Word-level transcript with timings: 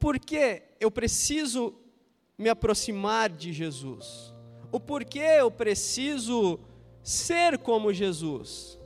porquê 0.00 0.62
eu 0.80 0.90
preciso 0.90 1.74
me 2.36 2.48
aproximar 2.48 3.28
de 3.28 3.52
Jesus, 3.52 4.34
o 4.72 4.80
porquê 4.80 5.36
eu 5.38 5.50
preciso 5.50 6.58
ser 7.02 7.58
como 7.58 7.92
Jesus. 7.92 8.78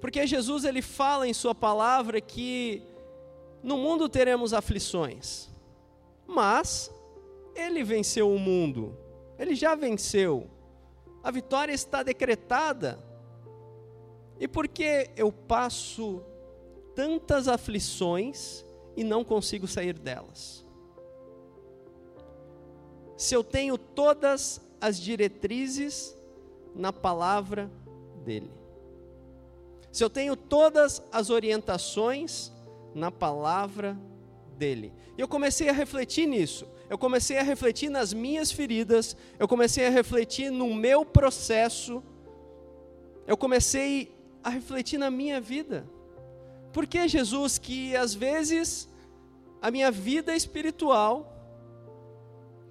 Porque 0.00 0.26
Jesus 0.26 0.64
ele 0.64 0.80
fala 0.80 1.28
em 1.28 1.34
sua 1.34 1.54
palavra 1.54 2.20
que 2.20 2.82
no 3.62 3.76
mundo 3.76 4.08
teremos 4.08 4.54
aflições, 4.54 5.50
mas 6.26 6.90
ele 7.54 7.84
venceu 7.84 8.32
o 8.32 8.38
mundo. 8.38 8.96
Ele 9.38 9.54
já 9.54 9.74
venceu. 9.74 10.48
A 11.22 11.30
vitória 11.30 11.72
está 11.72 12.02
decretada. 12.02 12.98
E 14.38 14.46
por 14.46 14.68
que 14.68 15.10
eu 15.16 15.32
passo 15.32 16.22
tantas 16.94 17.48
aflições 17.48 18.65
e 18.96 19.04
não 19.04 19.22
consigo 19.22 19.66
sair 19.66 19.98
delas? 19.98 20.64
Se 23.16 23.34
eu 23.34 23.42
tenho 23.42 23.78
todas 23.78 24.60
as 24.80 25.00
diretrizes 25.00 26.16
na 26.74 26.92
palavra 26.92 27.70
dele. 28.24 28.50
Se 29.90 30.04
eu 30.04 30.10
tenho 30.10 30.36
todas 30.36 31.02
as 31.10 31.30
orientações 31.30 32.52
na 32.94 33.10
palavra 33.10 33.96
dele. 34.56 34.92
E 35.16 35.20
eu 35.20 35.28
comecei 35.28 35.68
a 35.68 35.72
refletir 35.72 36.26
nisso. 36.26 36.66
Eu 36.88 36.98
comecei 36.98 37.38
a 37.38 37.42
refletir 37.42 37.88
nas 37.88 38.12
minhas 38.12 38.52
feridas, 38.52 39.16
eu 39.38 39.48
comecei 39.48 39.86
a 39.86 39.90
refletir 39.90 40.50
no 40.50 40.72
meu 40.74 41.04
processo. 41.04 42.02
Eu 43.26 43.36
comecei 43.36 44.14
a 44.42 44.50
refletir 44.50 44.98
na 44.98 45.10
minha 45.10 45.40
vida. 45.40 45.84
Por 46.72 46.86
que 46.86 47.08
Jesus 47.08 47.58
que 47.58 47.96
às 47.96 48.14
vezes 48.14 48.88
a 49.66 49.70
minha 49.72 49.90
vida 49.90 50.32
espiritual 50.32 51.36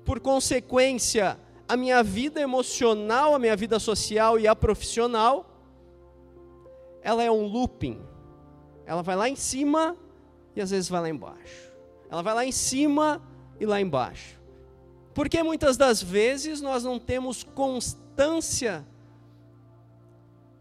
por 0.05 0.22
consequência 0.22 1.38
a 1.68 1.76
minha 1.76 2.01
vida 2.01 2.40
emocional, 2.40 3.35
a 3.35 3.40
minha 3.40 3.54
vida 3.54 3.79
social 3.79 4.40
e 4.40 4.48
a 4.48 4.55
profissional, 4.55 5.46
ela 7.01 7.21
é 7.21 7.29
um 7.29 7.48
looping. 7.48 8.01
Ela 8.85 9.01
vai 9.01 9.18
lá 9.18 9.27
em 9.27 9.35
cima 9.35 9.98
e 10.55 10.62
às 10.62 10.70
vezes 10.71 10.88
vai 10.88 11.01
lá 11.01 11.10
embaixo. 11.10 11.70
Ela 12.10 12.21
vai 12.21 12.34
lá 12.34 12.46
em 12.46 12.54
cima 12.54 13.21
e 13.60 13.66
lá 13.66 13.82
embaixo. 13.82 14.40
Porque 15.13 15.43
muitas 15.43 15.76
das 15.76 16.01
vezes 16.01 16.62
nós 16.62 16.85
não 16.85 16.98
temos 16.98 17.43
constância 17.43 18.88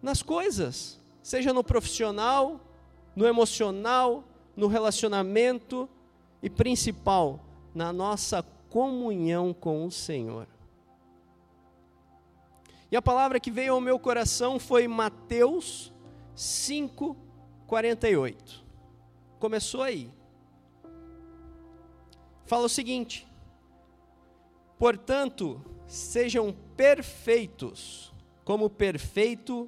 nas 0.02 0.20
coisas, 0.20 1.00
seja 1.22 1.52
no 1.52 1.62
profissional, 1.62 2.60
no 3.14 3.24
emocional, 3.24 4.24
no 4.56 4.66
relacionamento 4.66 5.88
e 6.44 6.50
principal, 6.50 7.40
na 7.74 7.90
nossa 7.90 8.42
comunhão 8.68 9.54
com 9.54 9.86
o 9.86 9.90
Senhor. 9.90 10.46
E 12.92 12.96
a 12.98 13.00
palavra 13.00 13.40
que 13.40 13.50
veio 13.50 13.72
ao 13.72 13.80
meu 13.80 13.98
coração 13.98 14.58
foi 14.58 14.86
Mateus 14.86 15.90
5, 16.36 17.16
48. 17.66 18.62
Começou 19.38 19.82
aí. 19.82 20.12
Fala 22.44 22.66
o 22.66 22.68
seguinte: 22.68 23.26
Portanto, 24.78 25.64
sejam 25.86 26.54
perfeitos, 26.76 28.12
como 28.44 28.68
perfeito, 28.68 29.66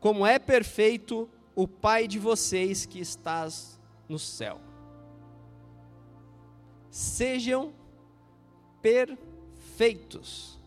como 0.00 0.24
é 0.24 0.38
perfeito 0.38 1.28
o 1.54 1.68
Pai 1.68 2.08
de 2.08 2.18
vocês 2.18 2.86
que 2.86 2.98
estás 2.98 3.78
no 4.08 4.18
céu. 4.18 4.69
Sejam 6.90 7.72
perfeitos 8.82 10.60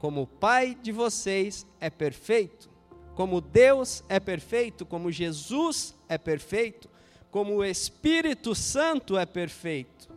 como 0.00 0.22
o 0.22 0.26
Pai 0.26 0.74
de 0.74 0.90
vocês 0.92 1.66
é 1.78 1.90
perfeito, 1.90 2.70
como 3.14 3.38
Deus 3.38 4.02
é 4.08 4.18
perfeito, 4.18 4.86
como 4.86 5.12
Jesus 5.12 5.94
é 6.08 6.16
perfeito, 6.16 6.88
como 7.30 7.56
o 7.56 7.64
Espírito 7.64 8.54
Santo 8.54 9.18
é 9.18 9.26
perfeito. 9.26 10.08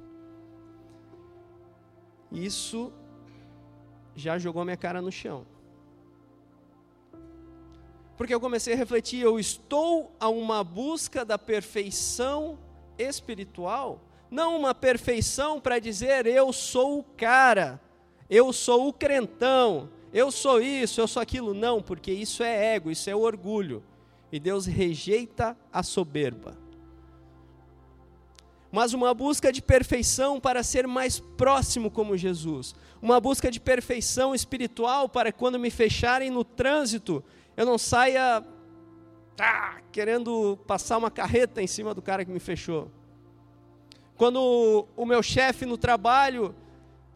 Isso 2.31 2.93
já 4.15 4.39
jogou 4.39 4.63
minha 4.63 4.77
cara 4.77 5.01
no 5.01 5.11
chão. 5.11 5.45
Porque 8.15 8.33
eu 8.33 8.39
comecei 8.39 8.73
a 8.73 8.77
refletir, 8.77 9.21
eu 9.21 9.37
estou 9.37 10.15
a 10.17 10.29
uma 10.29 10.63
busca 10.63 11.25
da 11.25 11.37
perfeição 11.37 12.57
espiritual, 12.97 13.99
não 14.33 14.57
uma 14.57 14.73
perfeição 14.73 15.61
para 15.61 15.77
dizer 15.77 16.25
eu 16.25 16.51
sou 16.51 16.97
o 16.97 17.03
cara, 17.03 17.79
eu 18.27 18.51
sou 18.51 18.87
o 18.87 18.93
crentão, 18.93 19.89
eu 20.11 20.31
sou 20.31 20.59
isso, 20.59 20.99
eu 20.99 21.07
sou 21.07 21.21
aquilo. 21.21 21.53
Não, 21.53 21.83
porque 21.83 22.11
isso 22.11 22.41
é 22.41 22.73
ego, 22.73 22.89
isso 22.89 23.07
é 23.09 23.15
orgulho. 23.15 23.83
E 24.31 24.39
Deus 24.39 24.65
rejeita 24.65 25.55
a 25.71 25.83
soberba. 25.83 26.57
Mas 28.71 28.91
uma 28.91 29.13
busca 29.13 29.51
de 29.51 29.61
perfeição 29.61 30.39
para 30.39 30.63
ser 30.63 30.87
mais 30.87 31.19
próximo 31.19 31.91
como 31.91 32.17
Jesus. 32.17 32.73
Uma 32.99 33.19
busca 33.19 33.51
de 33.51 33.59
perfeição 33.59 34.33
espiritual 34.33 35.07
para 35.07 35.31
quando 35.31 35.59
me 35.59 35.69
fecharem 35.69 36.31
no 36.31 36.43
trânsito, 36.43 37.23
eu 37.55 37.67
não 37.67 37.77
saia 37.77 38.43
ah, 39.39 39.77
querendo 39.91 40.57
passar 40.65 40.97
uma 40.97 41.11
carreta 41.11 41.61
em 41.61 41.67
cima 41.67 41.93
do 41.93 42.01
cara 42.01 42.25
que 42.25 42.31
me 42.31 42.39
fechou. 42.39 42.89
Quando 44.17 44.87
o 44.95 45.05
meu 45.05 45.23
chefe 45.23 45.65
no 45.65 45.77
trabalho 45.77 46.55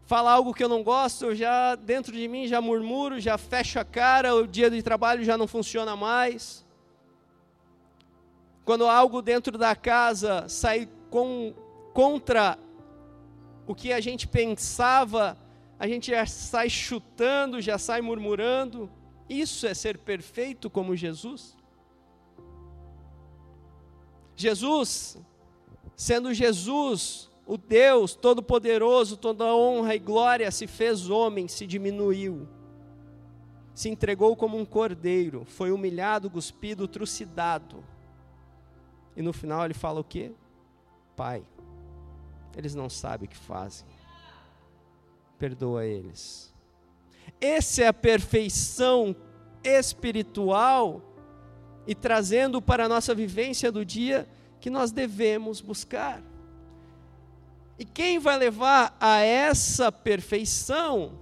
fala 0.06 0.31
algo 0.31 0.53
que 0.53 0.63
eu 0.63 0.69
não 0.69 0.84
gosto, 0.84 1.25
eu 1.25 1.35
já 1.35 1.75
dentro 1.75 2.13
de 2.13 2.28
mim 2.28 2.47
já 2.47 2.62
murmuro, 2.62 3.19
já 3.19 3.38
fecho 3.38 3.80
a 3.80 3.85
cara, 3.85 4.34
o 4.35 4.47
dia 4.47 4.69
de 4.69 4.81
trabalho 4.81 5.24
já 5.24 5.38
não 5.38 5.47
funciona 5.47 5.96
mais. 5.96 6.66
Quando 8.63 8.86
algo 8.86 9.22
dentro 9.22 9.57
da 9.57 9.75
casa 9.75 10.47
sai 10.50 10.90
com, 11.09 11.53
contra 11.94 12.57
o 13.68 13.75
que 13.75 13.91
a 13.91 14.00
gente 14.00 14.28
pensava, 14.28 15.38
a 15.78 15.88
gente 15.88 16.12
já 16.12 16.25
sai 16.25 16.69
chutando, 16.69 17.62
já 17.62 17.78
sai 17.78 18.02
murmurando. 18.02 18.90
Isso 19.30 19.68
é 19.68 19.74
ser 19.74 19.97
perfeito 19.97 20.69
como 20.69 20.96
Jesus? 20.96 21.56
Jesus, 24.36 25.18
sendo 25.97 26.31
Jesus, 26.31 27.28
o 27.44 27.58
Deus 27.58 28.13
Todo-Poderoso, 28.13 29.18
toda 29.18 29.56
honra 29.56 29.96
e 29.96 30.00
glória, 30.00 30.52
se 30.52 30.68
fez 30.68 31.09
homem, 31.09 31.47
se 31.47 31.66
diminuiu, 31.66 32.47
se 33.74 33.90
entregou 33.90 34.36
como 34.36 34.57
um 34.57 34.63
cordeiro, 34.63 35.44
foi 35.46 35.72
humilhado, 35.72 36.30
cuspido, 36.30 36.88
trucidado. 36.88 37.84
E 39.16 39.24
no 39.24 39.34
final 39.34 39.66
ele 39.66 39.74
fala 39.74 40.00
o 40.00 40.03
quê? 40.03 40.31
Pai, 41.16 41.44
eles 42.56 42.75
não 42.75 42.90
sabem 42.90 43.25
o 43.25 43.30
que 43.30 43.36
fazem. 43.36 43.88
Perdoa 45.40 45.84
eles. 45.84 46.53
Essa 47.41 47.84
é 47.84 47.88
a 47.88 47.94
perfeição 47.94 49.16
espiritual 49.63 51.02
e 51.88 51.96
trazendo 51.96 52.62
para 52.62 52.86
a 52.86 52.90
nossa 52.90 53.16
vivência 53.16 53.72
do 53.72 53.84
dia 53.84 54.28
que 54.67 54.69
nós 54.69 54.91
devemos 54.91 55.61
buscar. 55.61 56.22
E 57.79 57.85
quem 57.85 58.19
vai 58.19 58.38
levar 58.38 58.97
a 59.00 59.19
essa 59.19 59.89
perfeição 59.89 61.13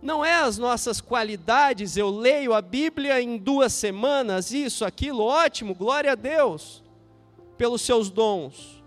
não 0.00 0.24
é 0.24 0.36
as 0.36 0.56
nossas 0.56 0.98
qualidades, 0.98 1.98
eu 1.98 2.08
leio 2.08 2.54
a 2.54 2.62
Bíblia 2.62 3.20
em 3.20 3.36
duas 3.36 3.74
semanas, 3.74 4.52
isso, 4.52 4.86
aquilo, 4.86 5.22
ótimo, 5.22 5.74
glória 5.74 6.12
a 6.12 6.14
Deus 6.14 6.82
pelos 7.58 7.82
seus 7.82 8.08
dons, 8.08 8.82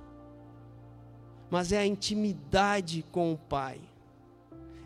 mas 1.47 1.72
é 1.72 1.78
a 1.78 1.85
intimidade 1.85 3.05
com 3.11 3.31
o 3.34 3.37
Pai, 3.37 3.79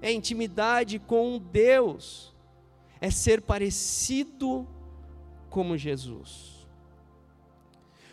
é 0.01 0.10
a 0.10 0.12
intimidade 0.12 1.00
com 1.00 1.40
Deus, 1.40 2.36
é 3.00 3.10
ser 3.10 3.40
parecido 3.40 4.68
como 5.50 5.78
Jesus. 5.78 6.55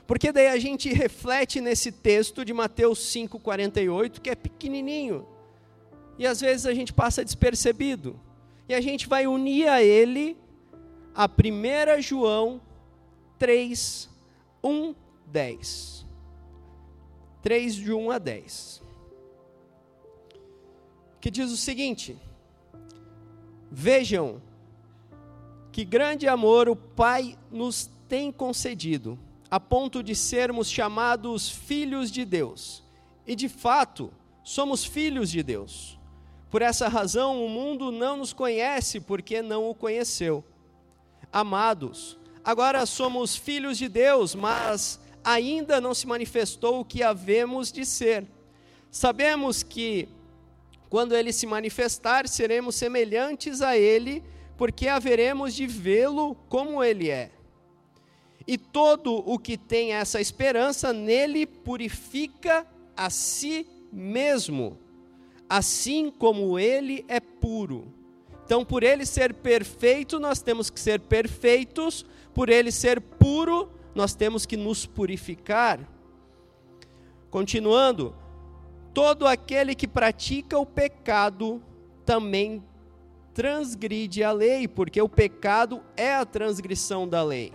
Porque 0.06 0.32
daí 0.32 0.48
a 0.48 0.58
gente 0.58 0.92
reflete 0.92 1.60
nesse 1.60 1.92
texto 1.92 2.44
de 2.44 2.52
Mateus 2.52 2.98
5:48, 3.12 4.20
que 4.20 4.30
é 4.30 4.34
pequenininho. 4.34 5.26
E 6.18 6.26
às 6.26 6.40
vezes 6.40 6.66
a 6.66 6.74
gente 6.74 6.92
passa 6.92 7.24
despercebido. 7.24 8.18
E 8.68 8.74
a 8.74 8.80
gente 8.80 9.08
vai 9.08 9.26
unir 9.26 9.68
a 9.68 9.82
ele 9.82 10.36
a 11.14 11.26
1 11.26 12.00
João 12.00 12.60
3, 13.38 14.08
1, 14.62 14.94
10. 15.26 16.06
3 17.42 17.74
de 17.74 17.92
1 17.92 18.10
a 18.10 18.18
10. 18.18 18.82
Que 21.20 21.30
diz 21.30 21.50
o 21.50 21.56
seguinte: 21.56 22.16
Vejam 23.70 24.42
que 25.70 25.84
grande 25.84 26.28
amor 26.28 26.68
o 26.68 26.76
Pai 26.76 27.38
nos 27.50 27.90
tem 28.08 28.30
concedido 28.30 29.18
a 29.52 29.60
ponto 29.60 30.02
de 30.02 30.14
sermos 30.14 30.70
chamados 30.70 31.50
filhos 31.50 32.10
de 32.10 32.24
Deus. 32.24 32.82
E 33.26 33.36
de 33.36 33.50
fato, 33.50 34.10
somos 34.42 34.82
filhos 34.82 35.30
de 35.30 35.42
Deus. 35.42 35.98
Por 36.50 36.62
essa 36.62 36.88
razão, 36.88 37.44
o 37.44 37.50
mundo 37.50 37.92
não 37.92 38.16
nos 38.16 38.32
conhece 38.32 38.98
porque 38.98 39.42
não 39.42 39.68
o 39.68 39.74
conheceu. 39.74 40.42
Amados, 41.30 42.18
agora 42.42 42.86
somos 42.86 43.36
filhos 43.36 43.76
de 43.76 43.90
Deus, 43.90 44.34
mas 44.34 44.98
ainda 45.22 45.82
não 45.82 45.92
se 45.92 46.06
manifestou 46.06 46.80
o 46.80 46.84
que 46.84 47.02
havemos 47.02 47.70
de 47.70 47.84
ser. 47.84 48.26
Sabemos 48.90 49.62
que, 49.62 50.08
quando 50.88 51.14
ele 51.14 51.30
se 51.30 51.46
manifestar, 51.46 52.26
seremos 52.26 52.74
semelhantes 52.74 53.60
a 53.60 53.76
ele, 53.76 54.24
porque 54.56 54.88
haveremos 54.88 55.54
de 55.54 55.66
vê-lo 55.66 56.34
como 56.48 56.82
ele 56.82 57.10
é. 57.10 57.30
E 58.46 58.58
todo 58.58 59.22
o 59.26 59.38
que 59.38 59.56
tem 59.56 59.92
essa 59.92 60.20
esperança 60.20 60.92
nele 60.92 61.46
purifica 61.46 62.66
a 62.96 63.10
si 63.10 63.66
mesmo, 63.92 64.78
assim 65.48 66.10
como 66.10 66.58
ele 66.58 67.04
é 67.08 67.20
puro. 67.20 67.92
Então, 68.44 68.64
por 68.64 68.82
ele 68.82 69.06
ser 69.06 69.34
perfeito, 69.34 70.18
nós 70.18 70.42
temos 70.42 70.68
que 70.68 70.80
ser 70.80 71.00
perfeitos, 71.00 72.04
por 72.34 72.48
ele 72.48 72.72
ser 72.72 73.00
puro, 73.00 73.70
nós 73.94 74.14
temos 74.14 74.44
que 74.44 74.56
nos 74.56 74.84
purificar. 74.86 75.80
Continuando, 77.30 78.14
todo 78.92 79.26
aquele 79.26 79.74
que 79.74 79.86
pratica 79.86 80.58
o 80.58 80.66
pecado 80.66 81.62
também 82.04 82.62
transgride 83.32 84.22
a 84.22 84.32
lei, 84.32 84.68
porque 84.68 85.00
o 85.00 85.08
pecado 85.08 85.82
é 85.96 86.14
a 86.14 86.26
transgressão 86.26 87.08
da 87.08 87.22
lei. 87.22 87.52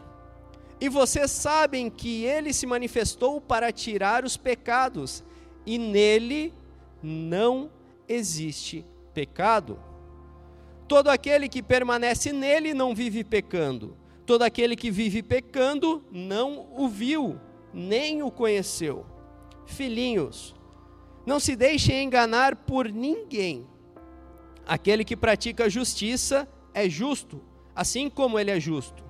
E 0.80 0.90
vocês 0.90 1.32
sabem 1.32 1.90
que 1.90 2.24
ele 2.24 2.54
se 2.54 2.68
manifestou 2.68 3.42
para 3.42 3.72
tirar 3.72 4.24
os 4.24 4.38
pecados, 4.38 5.24
e 5.66 5.78
nele 5.78 6.54
não 7.02 7.72
existe 8.08 8.86
pecado. 9.14 9.80
Todo 10.88 11.10
aquele 11.10 11.50
que 11.50 11.62
permanece 11.62 12.32
nele 12.32 12.74
não 12.74 12.96
vive 12.96 13.24
pecando. 13.24 13.98
Todo 14.26 14.44
aquele 14.44 14.76
que 14.76 14.92
vive 14.92 15.24
pecando 15.24 16.04
não 16.12 16.68
o 16.78 16.88
viu, 16.88 17.40
nem 17.74 18.22
o 18.22 18.30
conheceu. 18.30 19.06
Filhinhos, 19.66 20.56
não 21.26 21.40
se 21.40 21.56
deixem 21.56 22.04
enganar 22.04 22.56
por 22.56 22.90
ninguém. 22.90 23.68
Aquele 24.66 25.04
que 25.04 25.16
pratica 25.16 25.70
justiça 25.70 26.48
é 26.74 26.88
justo, 26.90 27.42
assim 27.76 28.10
como 28.10 28.38
ele 28.38 28.52
é 28.52 28.60
justo. 28.60 29.07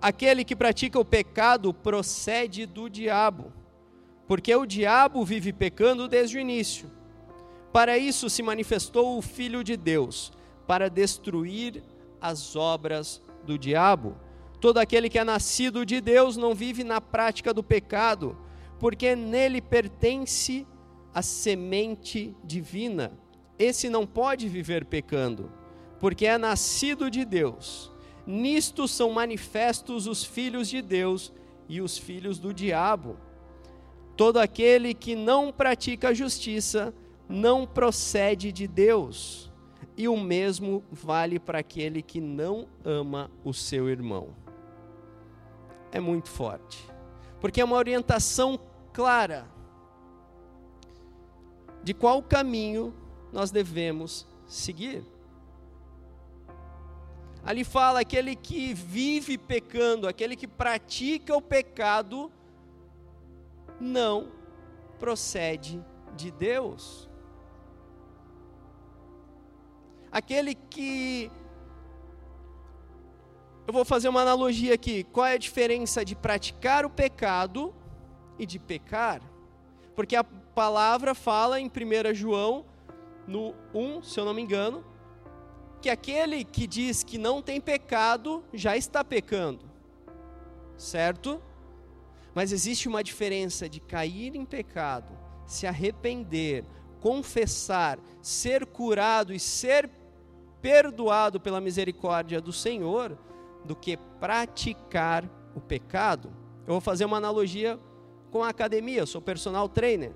Aquele 0.00 0.44
que 0.44 0.54
pratica 0.54 0.98
o 0.98 1.04
pecado 1.04 1.74
procede 1.74 2.66
do 2.66 2.88
diabo, 2.88 3.52
porque 4.28 4.54
o 4.54 4.64
diabo 4.64 5.24
vive 5.24 5.52
pecando 5.52 6.06
desde 6.06 6.36
o 6.36 6.40
início. 6.40 6.88
Para 7.72 7.98
isso 7.98 8.30
se 8.30 8.42
manifestou 8.42 9.18
o 9.18 9.22
Filho 9.22 9.64
de 9.64 9.76
Deus, 9.76 10.32
para 10.68 10.88
destruir 10.88 11.82
as 12.20 12.54
obras 12.54 13.22
do 13.44 13.58
diabo. 13.58 14.16
Todo 14.60 14.78
aquele 14.78 15.08
que 15.08 15.18
é 15.18 15.24
nascido 15.24 15.84
de 15.84 16.00
Deus 16.00 16.36
não 16.36 16.54
vive 16.54 16.84
na 16.84 17.00
prática 17.00 17.52
do 17.52 17.62
pecado, 17.62 18.36
porque 18.78 19.16
nele 19.16 19.60
pertence 19.60 20.66
a 21.12 21.22
semente 21.22 22.36
divina. 22.44 23.12
Esse 23.58 23.88
não 23.88 24.06
pode 24.06 24.48
viver 24.48 24.84
pecando, 24.84 25.50
porque 25.98 26.26
é 26.26 26.38
nascido 26.38 27.10
de 27.10 27.24
Deus. 27.24 27.90
Nisto 28.30 28.86
são 28.86 29.10
manifestos 29.10 30.06
os 30.06 30.22
filhos 30.22 30.68
de 30.68 30.82
Deus 30.82 31.32
e 31.66 31.80
os 31.80 31.96
filhos 31.96 32.38
do 32.38 32.52
diabo. 32.52 33.16
Todo 34.18 34.36
aquele 34.36 34.92
que 34.92 35.14
não 35.14 35.50
pratica 35.50 36.10
a 36.10 36.12
justiça 36.14 36.92
não 37.26 37.66
procede 37.66 38.52
de 38.52 38.68
Deus, 38.68 39.50
e 39.96 40.08
o 40.08 40.16
mesmo 40.16 40.84
vale 40.92 41.38
para 41.38 41.60
aquele 41.60 42.02
que 42.02 42.20
não 42.20 42.68
ama 42.84 43.30
o 43.42 43.54
seu 43.54 43.88
irmão. 43.88 44.28
É 45.90 45.98
muito 45.98 46.28
forte, 46.28 46.86
porque 47.40 47.62
é 47.62 47.64
uma 47.64 47.76
orientação 47.76 48.60
clara 48.92 49.48
de 51.82 51.94
qual 51.94 52.22
caminho 52.22 52.92
nós 53.32 53.50
devemos 53.50 54.26
seguir. 54.46 55.02
Ali 57.48 57.64
fala 57.64 58.00
aquele 58.00 58.36
que 58.36 58.74
vive 58.74 59.38
pecando, 59.38 60.06
aquele 60.06 60.36
que 60.36 60.46
pratica 60.46 61.34
o 61.34 61.40
pecado, 61.40 62.30
não 63.80 64.30
procede 64.98 65.82
de 66.14 66.30
Deus. 66.30 67.08
Aquele 70.12 70.54
que. 70.54 71.30
Eu 73.66 73.72
vou 73.72 73.82
fazer 73.86 74.10
uma 74.10 74.20
analogia 74.20 74.74
aqui. 74.74 75.04
Qual 75.04 75.24
é 75.24 75.32
a 75.32 75.38
diferença 75.38 76.04
de 76.04 76.14
praticar 76.14 76.84
o 76.84 76.90
pecado 76.90 77.74
e 78.38 78.44
de 78.44 78.58
pecar? 78.58 79.22
Porque 79.96 80.16
a 80.16 80.22
palavra 80.22 81.14
fala 81.14 81.58
em 81.58 81.66
1 81.66 82.14
João, 82.14 82.66
no 83.26 83.54
1, 83.72 84.02
se 84.02 84.20
eu 84.20 84.26
não 84.26 84.34
me 84.34 84.42
engano, 84.42 84.84
que 85.80 85.88
aquele 85.88 86.44
que 86.44 86.66
diz 86.66 87.02
que 87.02 87.18
não 87.18 87.40
tem 87.40 87.60
pecado 87.60 88.44
já 88.52 88.76
está 88.76 89.04
pecando, 89.04 89.64
certo? 90.76 91.40
Mas 92.34 92.52
existe 92.52 92.88
uma 92.88 93.02
diferença 93.02 93.68
de 93.68 93.80
cair 93.80 94.34
em 94.34 94.44
pecado, 94.44 95.16
se 95.46 95.66
arrepender, 95.66 96.64
confessar, 97.00 97.98
ser 98.20 98.66
curado 98.66 99.32
e 99.32 99.38
ser 99.38 99.88
perdoado 100.60 101.40
pela 101.40 101.60
misericórdia 101.60 102.40
do 102.40 102.52
Senhor, 102.52 103.16
do 103.64 103.76
que 103.76 103.96
praticar 104.18 105.28
o 105.54 105.60
pecado. 105.60 106.32
Eu 106.66 106.74
vou 106.74 106.80
fazer 106.80 107.04
uma 107.04 107.16
analogia 107.16 107.78
com 108.30 108.42
a 108.42 108.48
academia, 108.48 109.00
eu 109.00 109.06
sou 109.06 109.22
personal 109.22 109.68
trainer. 109.68 110.12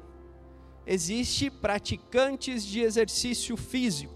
Existe 0.84 1.48
praticantes 1.48 2.64
de 2.64 2.80
exercício 2.80 3.56
físico 3.56 4.11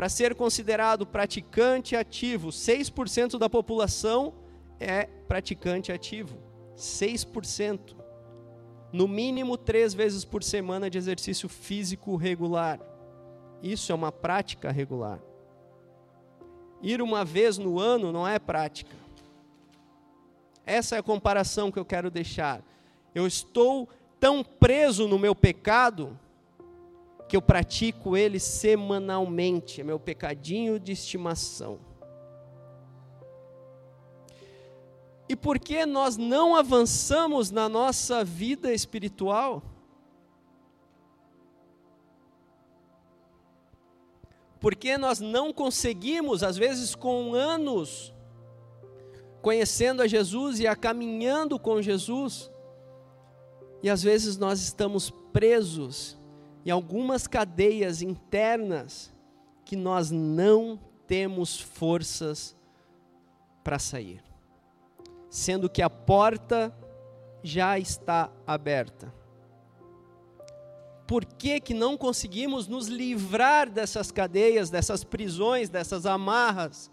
para 0.00 0.08
ser 0.08 0.34
considerado 0.34 1.04
praticante 1.04 1.94
ativo, 1.94 2.48
6% 2.48 3.36
da 3.36 3.50
população 3.50 4.32
é 4.80 5.04
praticante 5.04 5.92
ativo. 5.92 6.38
6%. 6.74 7.94
No 8.94 9.06
mínimo 9.06 9.58
três 9.58 9.92
vezes 9.92 10.24
por 10.24 10.42
semana 10.42 10.88
de 10.88 10.96
exercício 10.96 11.50
físico 11.50 12.16
regular. 12.16 12.80
Isso 13.62 13.92
é 13.92 13.94
uma 13.94 14.10
prática 14.10 14.70
regular. 14.70 15.20
Ir 16.80 17.02
uma 17.02 17.22
vez 17.22 17.58
no 17.58 17.78
ano 17.78 18.10
não 18.10 18.26
é 18.26 18.38
prática. 18.38 18.96
Essa 20.64 20.96
é 20.96 21.00
a 21.00 21.02
comparação 21.02 21.70
que 21.70 21.78
eu 21.78 21.84
quero 21.84 22.10
deixar. 22.10 22.62
Eu 23.14 23.26
estou 23.26 23.86
tão 24.18 24.42
preso 24.42 25.06
no 25.06 25.18
meu 25.18 25.34
pecado 25.34 26.18
que 27.30 27.36
eu 27.36 27.40
pratico 27.40 28.16
ele 28.16 28.40
semanalmente, 28.40 29.80
é 29.80 29.84
meu 29.84 30.00
pecadinho 30.00 30.80
de 30.80 30.90
estimação. 30.90 31.78
E 35.28 35.36
por 35.36 35.60
que 35.60 35.86
nós 35.86 36.16
não 36.16 36.56
avançamos 36.56 37.52
na 37.52 37.68
nossa 37.68 38.24
vida 38.24 38.74
espiritual? 38.74 39.62
Porque 44.58 44.98
nós 44.98 45.20
não 45.20 45.52
conseguimos, 45.52 46.42
às 46.42 46.56
vezes 46.56 46.96
com 46.96 47.32
anos, 47.32 48.12
conhecendo 49.40 50.02
a 50.02 50.08
Jesus 50.08 50.58
e 50.58 50.66
a 50.66 50.74
caminhando 50.74 51.60
com 51.60 51.80
Jesus, 51.80 52.50
e 53.84 53.88
às 53.88 54.02
vezes 54.02 54.36
nós 54.36 54.60
estamos 54.60 55.10
presos 55.32 56.18
em 56.64 56.70
algumas 56.70 57.26
cadeias 57.26 58.02
internas 58.02 59.12
que 59.64 59.76
nós 59.76 60.10
não 60.10 60.78
temos 61.06 61.60
forças 61.60 62.56
para 63.64 63.78
sair, 63.78 64.22
sendo 65.28 65.68
que 65.68 65.82
a 65.82 65.90
porta 65.90 66.74
já 67.42 67.78
está 67.78 68.30
aberta. 68.46 69.12
Por 71.06 71.24
que, 71.24 71.58
que 71.60 71.74
não 71.74 71.96
conseguimos 71.96 72.68
nos 72.68 72.86
livrar 72.86 73.68
dessas 73.68 74.12
cadeias, 74.12 74.70
dessas 74.70 75.02
prisões, 75.02 75.68
dessas 75.68 76.06
amarras 76.06 76.90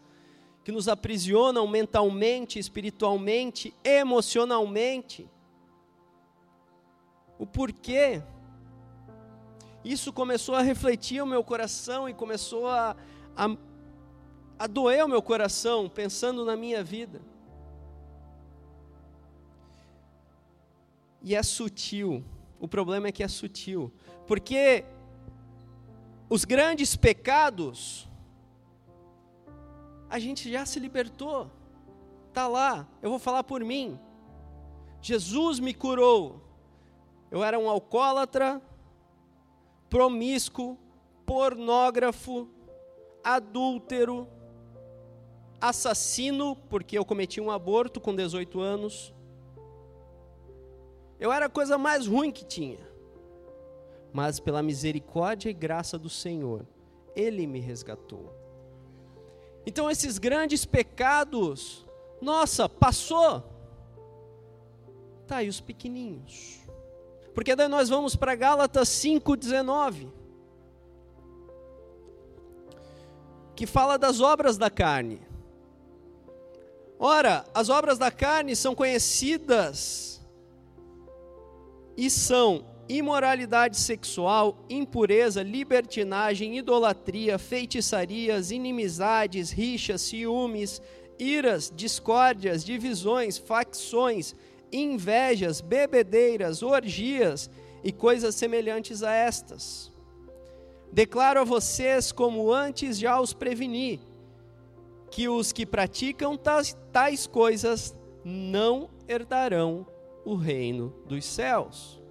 que 0.63 0.71
nos 0.71 0.87
aprisionam 0.87 1.67
mentalmente, 1.67 2.57
espiritualmente, 2.57 3.73
emocionalmente? 3.83 5.29
O 7.37 7.45
porquê? 7.45 8.23
Isso 9.83 10.11
começou 10.11 10.55
a 10.55 10.61
refletir 10.61 11.21
o 11.21 11.25
meu 11.25 11.43
coração 11.43 12.09
e 12.09 12.13
começou 12.13 12.67
a, 12.67 12.95
a, 13.35 13.55
a 14.59 14.67
doer 14.67 15.05
o 15.05 15.07
meu 15.07 15.21
coração, 15.21 15.87
pensando 15.87 16.43
na 16.43 16.55
minha 16.55 16.83
vida. 16.83 17.21
E 21.21 21.35
é 21.35 21.43
sutil, 21.43 22.23
O 22.59 22.67
problema 22.67 23.07
é 23.07 23.11
que 23.11 23.23
é 23.23 23.27
sutil. 23.27 23.91
Porque 24.25 24.85
os 26.29 26.43
grandes 26.43 26.95
pecados, 26.95 28.07
a 30.09 30.19
gente 30.19 30.51
já 30.51 30.65
se 30.65 30.79
libertou. 30.79 31.51
Está 32.29 32.47
lá, 32.47 32.87
eu 33.01 33.09
vou 33.09 33.19
falar 33.19 33.43
por 33.43 33.63
mim. 33.63 33.99
Jesus 35.01 35.59
me 35.59 35.73
curou. 35.73 36.41
Eu 37.29 37.43
era 37.43 37.57
um 37.59 37.69
alcoólatra, 37.69 38.61
promíscuo, 39.89 40.77
pornógrafo, 41.25 42.49
adúltero, 43.23 44.27
assassino, 45.59 46.55
porque 46.69 46.97
eu 46.97 47.05
cometi 47.05 47.41
um 47.41 47.51
aborto 47.51 47.99
com 47.99 48.15
18 48.15 48.59
anos. 48.59 49.13
Eu 51.19 51.31
era 51.31 51.47
a 51.47 51.49
coisa 51.49 51.77
mais 51.77 52.05
ruim 52.05 52.31
que 52.31 52.45
tinha. 52.45 52.79
Mas 54.13 54.39
pela 54.39 54.63
misericórdia 54.63 55.49
e 55.49 55.53
graça 55.53 55.97
do 55.97 56.09
Senhor, 56.09 56.65
Ele 57.15 57.45
me 57.45 57.59
resgatou. 57.59 58.33
Então 59.65 59.91
esses 59.91 60.17
grandes 60.17 60.63
pecados, 60.63 61.85
nossa, 62.21 62.69
passou. 62.69 63.43
Tá, 65.27 65.43
e 65.43 65.49
os 65.49 65.59
pequeninhos? 65.59 66.56
Porque 67.37 67.55
daí 67.55 67.67
nós 67.67 67.87
vamos 67.87 68.15
para 68.15 68.33
Gálatas 68.33 68.89
5,19. 68.89 70.07
Que 73.55 73.67
fala 73.67 73.95
das 73.95 74.21
obras 74.21 74.57
da 74.57 74.71
carne. 74.71 75.21
Ora, 76.97 77.45
as 77.53 77.69
obras 77.69 77.99
da 77.99 78.09
carne 78.09 78.55
são 78.55 78.73
conhecidas 78.73 80.19
e 81.95 82.09
são 82.09 82.65
imoralidade 82.89 83.77
sexual, 83.77 84.57
impureza, 84.67 85.43
libertinagem, 85.43 86.57
idolatria, 86.57 87.37
feitiçarias, 87.37 88.49
inimizades, 88.49 89.51
rixas, 89.51 90.01
ciúmes, 90.01 90.81
iras, 91.19 91.71
discórdias, 91.75 92.65
divisões, 92.65 93.37
facções, 93.37 94.33
invejas, 94.71 95.61
bebedeiras, 95.61 96.61
orgias 96.61 97.49
e 97.83 97.91
coisas 97.91 98.35
semelhantes 98.35 99.03
a 99.03 99.13
estas. 99.13 99.91
Declaro 100.91 101.41
a 101.41 101.43
vocês, 101.43 102.11
como 102.11 102.51
antes 102.51 102.97
já 102.97 103.19
os 103.19 103.33
preveni, 103.33 103.99
que 105.11 105.27
os 105.27 105.51
que 105.51 105.65
praticam 105.65 106.37
tais, 106.37 106.77
tais 106.91 107.27
coisas 107.27 107.95
não 108.23 108.89
herdarão 109.07 109.85
o 110.25 110.35
reino 110.35 110.93
dos 111.05 111.25
céus. 111.25 112.01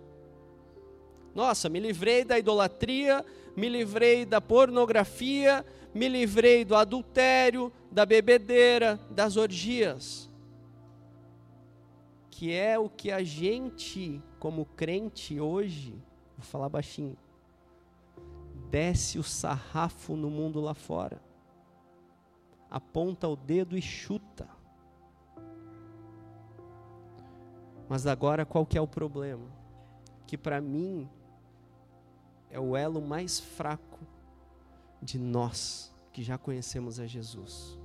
Nossa, 1.34 1.68
me 1.68 1.78
livrei 1.78 2.24
da 2.24 2.38
idolatria, 2.38 3.24
me 3.54 3.68
livrei 3.68 4.24
da 4.24 4.40
pornografia, 4.40 5.64
me 5.92 6.08
livrei 6.08 6.64
do 6.64 6.74
adultério, 6.74 7.70
da 7.90 8.06
bebedeira, 8.06 8.98
das 9.10 9.36
orgias. 9.36 10.25
Que 12.36 12.52
é 12.52 12.78
o 12.78 12.88
que 12.88 13.10
a 13.10 13.22
gente, 13.22 14.22
como 14.38 14.66
crente 14.66 15.40
hoje, 15.40 15.92
vou 16.36 16.44
falar 16.44 16.68
baixinho, 16.68 17.16
desce 18.70 19.18
o 19.18 19.22
sarrafo 19.22 20.16
no 20.16 20.28
mundo 20.28 20.60
lá 20.60 20.74
fora 20.74 21.20
aponta 22.70 23.28
o 23.28 23.36
dedo 23.36 23.76
e 23.76 23.82
chuta. 23.82 24.48
Mas 27.88 28.06
agora 28.06 28.44
qual 28.44 28.66
que 28.66 28.76
é 28.76 28.80
o 28.80 28.86
problema? 28.86 29.48
Que 30.26 30.36
para 30.36 30.60
mim 30.60 31.08
é 32.50 32.58
o 32.58 32.76
elo 32.76 33.00
mais 33.00 33.38
fraco 33.38 34.00
de 35.00 35.18
nós 35.18 35.94
que 36.12 36.22
já 36.22 36.36
conhecemos 36.36 36.98
a 36.98 37.06
Jesus. 37.06 37.78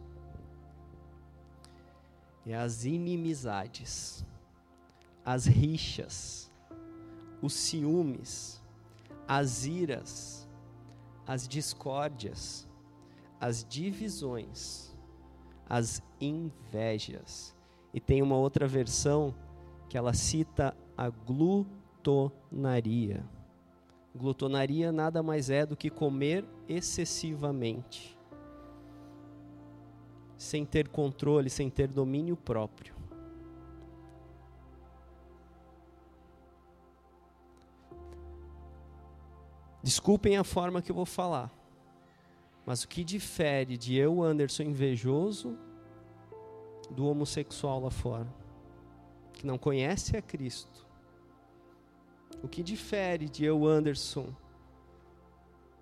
É 2.45 2.55
as 2.55 2.83
inimizades, 2.83 4.25
as 5.25 5.45
rixas, 5.45 6.51
os 7.41 7.53
ciúmes, 7.53 8.61
as 9.27 9.65
iras, 9.65 10.47
as 11.25 11.47
discórdias, 11.47 12.67
as 13.39 13.65
divisões, 13.67 14.91
as 15.67 16.03
invejas. 16.19 17.55
E 17.93 17.99
tem 17.99 18.21
uma 18.21 18.37
outra 18.37 18.67
versão 18.67 19.33
que 19.89 19.97
ela 19.97 20.13
cita 20.13 20.75
a 20.97 21.09
glutonaria. 21.09 21.65
Glutonaria 24.15 24.91
nada 24.91 25.23
mais 25.23 25.49
é 25.49 25.65
do 25.65 25.77
que 25.77 25.89
comer 25.89 26.45
excessivamente, 26.67 28.17
sem 30.37 30.65
ter 30.65 30.89
controle, 30.89 31.49
sem 31.49 31.69
ter 31.69 31.87
domínio 31.87 32.35
próprio. 32.35 33.00
Desculpem 39.83 40.37
a 40.37 40.43
forma 40.43 40.81
que 40.81 40.91
eu 40.91 40.95
vou 40.95 41.05
falar. 41.05 41.51
Mas 42.65 42.83
o 42.83 42.87
que 42.87 43.03
difere 43.03 43.77
de 43.77 43.95
eu, 43.95 44.21
Anderson, 44.21 44.63
invejoso, 44.63 45.57
do 46.91 47.07
homossexual 47.07 47.79
lá 47.79 47.89
fora, 47.89 48.27
que 49.33 49.45
não 49.45 49.57
conhece 49.57 50.15
a 50.15 50.21
Cristo? 50.21 50.85
O 52.43 52.47
que 52.47 52.61
difere 52.61 53.27
de 53.27 53.43
eu, 53.43 53.65
Anderson, 53.65 54.27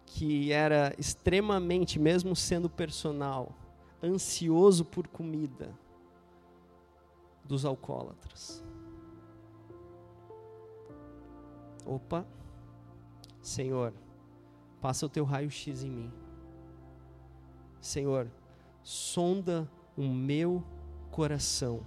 que 0.06 0.52
era 0.52 0.94
extremamente, 0.98 2.00
mesmo 2.00 2.36
sendo 2.36 2.70
personal, 2.70 3.54
ansioso 4.02 4.86
por 4.86 5.08
comida, 5.08 5.78
dos 7.44 7.66
alcoólatras? 7.66 8.64
Opa, 11.86 12.26
Senhor, 13.50 13.92
passa 14.80 15.08
o 15.08 15.10
teu 15.10 15.26
raio-x 15.26 15.84
em 15.84 15.90
mim. 15.90 16.14
Senhor, 17.82 18.30
sonda 18.84 19.68
o 19.98 20.04
meu 20.04 20.64
coração. 21.10 21.84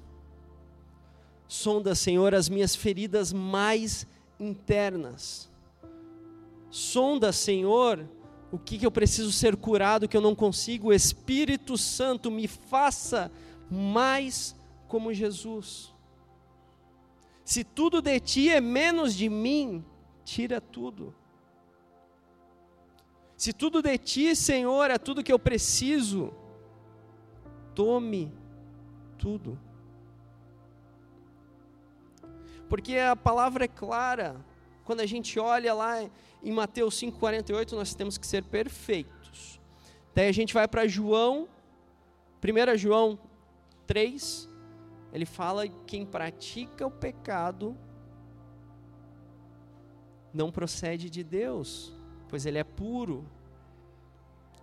Sonda, 1.46 1.94
Senhor, 1.94 2.34
as 2.34 2.48
minhas 2.48 2.74
feridas 2.74 3.32
mais 3.32 4.08
internas. 4.40 5.48
Sonda, 6.68 7.32
Senhor, 7.32 8.08
o 8.50 8.58
que, 8.58 8.76
que 8.76 8.84
eu 8.84 8.90
preciso 8.90 9.30
ser 9.30 9.54
curado 9.56 10.08
que 10.08 10.16
eu 10.16 10.20
não 10.20 10.34
consigo. 10.34 10.92
Espírito 10.92 11.78
Santo 11.78 12.28
me 12.28 12.48
faça 12.48 13.30
mais 13.70 14.56
como 14.88 15.14
Jesus. 15.14 15.94
Se 17.44 17.62
tudo 17.62 18.02
de 18.02 18.18
ti 18.18 18.50
é 18.50 18.60
menos 18.60 19.14
de 19.14 19.28
mim, 19.28 19.84
tira 20.24 20.60
tudo. 20.60 21.21
Se 23.42 23.52
tudo 23.52 23.82
de 23.82 23.98
ti, 23.98 24.36
Senhor, 24.36 24.88
é 24.88 24.96
tudo 24.96 25.20
que 25.20 25.32
eu 25.32 25.38
preciso, 25.38 26.32
tome 27.74 28.32
tudo. 29.18 29.58
Porque 32.68 32.96
a 32.98 33.16
palavra 33.16 33.64
é 33.64 33.66
clara. 33.66 34.36
Quando 34.84 35.00
a 35.00 35.06
gente 35.06 35.40
olha 35.40 35.74
lá 35.74 36.08
em 36.40 36.52
Mateus 36.52 36.94
5,48, 36.94 37.72
nós 37.72 37.96
temos 37.96 38.16
que 38.16 38.28
ser 38.28 38.44
perfeitos. 38.44 39.60
Daí 40.14 40.28
a 40.28 40.32
gente 40.32 40.54
vai 40.54 40.68
para 40.68 40.86
João, 40.86 41.48
1 42.44 42.78
João 42.78 43.18
3, 43.88 44.48
ele 45.12 45.26
fala 45.26 45.66
que 45.66 45.74
quem 45.84 46.06
pratica 46.06 46.86
o 46.86 46.92
pecado 46.92 47.76
não 50.32 50.52
procede 50.52 51.10
de 51.10 51.24
Deus 51.24 52.00
pois 52.32 52.46
ele 52.46 52.56
é 52.56 52.64
puro. 52.64 53.26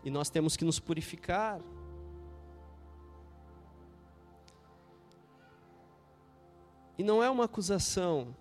E 0.04 0.10
nós 0.10 0.28
temos 0.28 0.58
que 0.58 0.66
nos 0.66 0.80
purificar. 0.80 1.62
E 6.98 7.04
não 7.04 7.22
é 7.22 7.30
uma 7.30 7.44
acusação, 7.44 8.36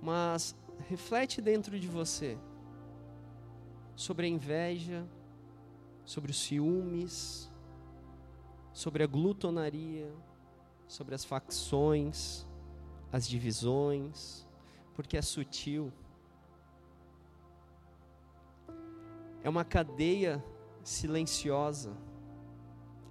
mas 0.00 0.54
reflete 0.88 1.42
dentro 1.42 1.80
de 1.80 1.88
você 1.88 2.38
sobre 3.96 4.26
a 4.26 4.28
inveja, 4.28 5.04
sobre 6.04 6.30
os 6.30 6.38
ciúmes, 6.38 7.50
sobre 8.72 9.02
a 9.02 9.06
glutonaria, 9.08 10.14
sobre 10.86 11.12
as 11.16 11.24
facções, 11.24 12.46
as 13.10 13.26
divisões, 13.26 14.46
porque 14.94 15.16
é 15.16 15.22
sutil. 15.22 15.92
É 19.42 19.48
uma 19.48 19.64
cadeia 19.64 20.42
silenciosa, 20.82 21.92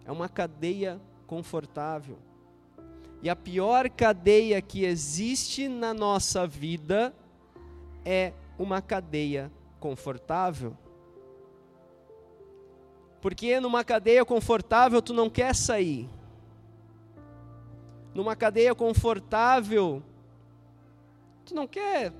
é 0.05 0.11
uma 0.11 0.27
cadeia 0.27 0.99
confortável. 1.25 2.17
E 3.21 3.29
a 3.29 3.35
pior 3.35 3.89
cadeia 3.89 4.61
que 4.61 4.85
existe 4.85 5.67
na 5.67 5.93
nossa 5.93 6.45
vida 6.45 7.13
é 8.05 8.33
uma 8.57 8.81
cadeia 8.81 9.51
confortável. 9.79 10.77
Porque 13.19 13.59
numa 13.59 13.83
cadeia 13.83 14.23
confortável 14.23 15.01
tu 15.01 15.13
não 15.13 15.29
quer 15.29 15.55
sair. 15.55 16.07
Numa 18.13 18.35
cadeia 18.35 18.73
confortável 18.73 20.03
tu 21.43 21.55
não 21.55 21.67
quer 21.67 22.13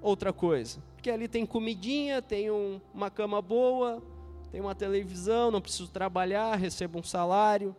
outra 0.00 0.32
coisa. 0.32 0.87
Porque 0.98 1.10
ali 1.12 1.28
tem 1.28 1.46
comidinha, 1.46 2.20
tem 2.20 2.50
um, 2.50 2.80
uma 2.92 3.08
cama 3.08 3.40
boa, 3.40 4.02
tem 4.50 4.60
uma 4.60 4.74
televisão, 4.74 5.48
não 5.48 5.60
preciso 5.60 5.88
trabalhar, 5.88 6.56
recebo 6.56 6.98
um 6.98 7.04
salário. 7.04 7.76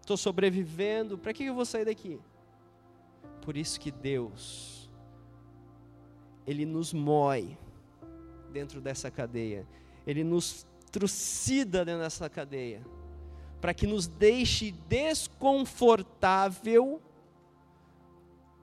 Estou 0.00 0.16
sobrevivendo, 0.16 1.18
para 1.18 1.34
que 1.34 1.44
eu 1.44 1.54
vou 1.54 1.66
sair 1.66 1.84
daqui? 1.84 2.18
Por 3.42 3.58
isso 3.58 3.78
que 3.78 3.90
Deus, 3.90 4.88
Ele 6.46 6.64
nos 6.64 6.94
moe 6.94 7.58
dentro 8.50 8.80
dessa 8.80 9.10
cadeia, 9.10 9.66
Ele 10.06 10.24
nos 10.24 10.66
trucida 10.90 11.84
dentro 11.84 12.00
dessa 12.00 12.30
cadeia, 12.30 12.80
para 13.60 13.74
que 13.74 13.86
nos 13.86 14.06
deixe 14.06 14.72
desconfortável 14.88 17.02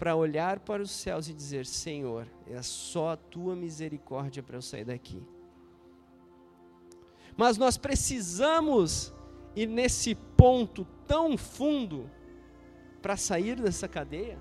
para 0.01 0.15
olhar 0.15 0.59
para 0.61 0.81
os 0.81 0.89
céus 0.89 1.29
e 1.29 1.33
dizer: 1.33 1.63
Senhor, 1.63 2.27
é 2.47 2.59
só 2.63 3.11
a 3.11 3.15
tua 3.15 3.55
misericórdia 3.55 4.41
para 4.41 4.57
eu 4.57 4.61
sair 4.61 4.83
daqui. 4.83 5.23
Mas 7.37 7.55
nós 7.55 7.77
precisamos 7.77 9.13
ir 9.55 9.67
nesse 9.67 10.15
ponto 10.15 10.85
tão 11.05 11.37
fundo 11.37 12.09
para 12.99 13.15
sair 13.15 13.61
dessa 13.61 13.87
cadeia? 13.87 14.39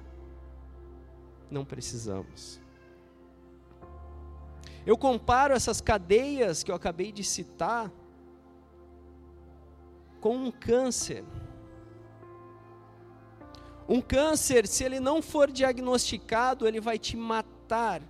Não 1.50 1.62
precisamos. 1.62 2.58
Eu 4.86 4.96
comparo 4.96 5.52
essas 5.52 5.78
cadeias 5.78 6.62
que 6.62 6.70
eu 6.70 6.74
acabei 6.74 7.12
de 7.12 7.22
citar 7.22 7.92
com 10.22 10.38
um 10.38 10.50
câncer. 10.50 11.22
Um 13.92 14.00
câncer, 14.00 14.68
se 14.68 14.84
ele 14.84 15.00
não 15.00 15.20
for 15.20 15.50
diagnosticado, 15.50 16.64
ele 16.64 16.80
vai 16.80 16.96
te 16.96 17.16
matar 17.16 18.00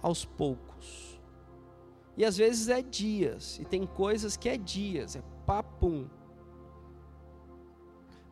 aos 0.00 0.24
poucos. 0.24 1.20
E 2.16 2.24
às 2.24 2.36
vezes 2.36 2.68
é 2.68 2.80
dias, 2.80 3.58
e 3.58 3.64
tem 3.64 3.84
coisas 3.84 4.36
que 4.36 4.48
é 4.48 4.56
dias, 4.56 5.16
é 5.16 5.22
papum. 5.44 6.06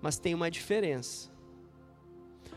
Mas 0.01 0.17
tem 0.17 0.33
uma 0.33 0.49
diferença. 0.49 1.29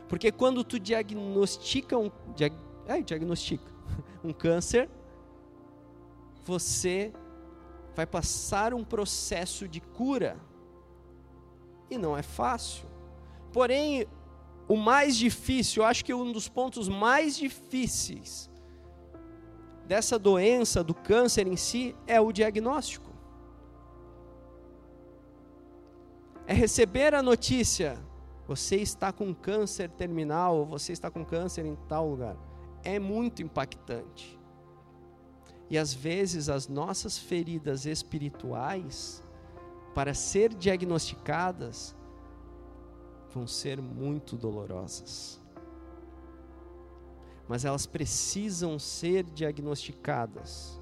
Porque 0.08 0.32
quando 0.32 0.64
tu 0.64 0.80
diagnostica 0.80 1.98
um, 1.98 2.12
diag, 2.36 2.56
é, 2.86 3.02
diagnostica 3.02 3.66
um 4.24 4.32
câncer, 4.32 4.88
você 6.44 7.12
vai 7.96 8.06
passar 8.06 8.76
um 8.76 8.84
processo 8.84 9.68
de 9.68 9.82
cura. 9.82 10.38
E 11.90 11.98
não 11.98 12.16
é 12.16 12.22
fácil. 12.22 12.94
Porém, 13.56 14.06
o 14.68 14.76
mais 14.76 15.16
difícil, 15.16 15.82
eu 15.82 15.88
acho 15.88 16.04
que 16.04 16.14
um 16.14 16.30
dos 16.30 16.50
pontos 16.50 16.90
mais 16.90 17.38
difíceis 17.38 18.50
dessa 19.88 20.20
doença, 20.20 20.84
do 20.84 20.94
câncer 20.94 21.48
em 21.48 21.56
si, 21.56 21.96
é 22.06 22.20
o 22.20 22.34
diagnóstico. 22.34 23.10
É 26.46 26.54
receber 26.54 27.16
a 27.16 27.24
notícia: 27.24 27.98
você 28.46 28.76
está 28.76 29.14
com 29.14 29.34
câncer 29.34 29.90
terminal, 29.90 30.66
você 30.66 30.92
está 30.92 31.10
com 31.10 31.24
câncer 31.24 31.66
em 31.66 31.78
tal 31.88 32.10
lugar. 32.10 32.36
É 32.84 33.00
muito 33.00 33.42
impactante. 33.42 34.38
E 35.70 35.78
às 35.78 35.94
vezes 35.94 36.50
as 36.50 36.68
nossas 36.68 37.18
feridas 37.18 37.86
espirituais, 37.86 39.24
para 39.94 40.14
ser 40.14 40.54
diagnosticadas, 40.54 41.96
vão 43.36 43.46
ser 43.46 43.82
muito 43.82 44.38
dolorosas. 44.38 45.42
Mas 47.48 47.66
elas 47.66 47.86
precisam 47.86 48.80
ser 48.80 49.26
diagnosticadas. 49.26 50.82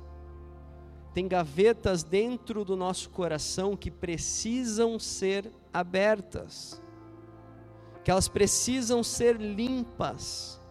Tem 1.13 1.27
gavetas 1.27 2.03
dentro 2.03 2.63
do 2.63 2.75
nosso 2.75 3.09
coração 3.09 3.75
que 3.75 3.91
precisam 3.91 4.97
ser 4.97 5.51
abertas, 5.73 6.81
que 8.03 8.11
elas 8.11 8.27
precisam 8.27 9.03
ser 9.03 9.35
limpas 9.35 10.62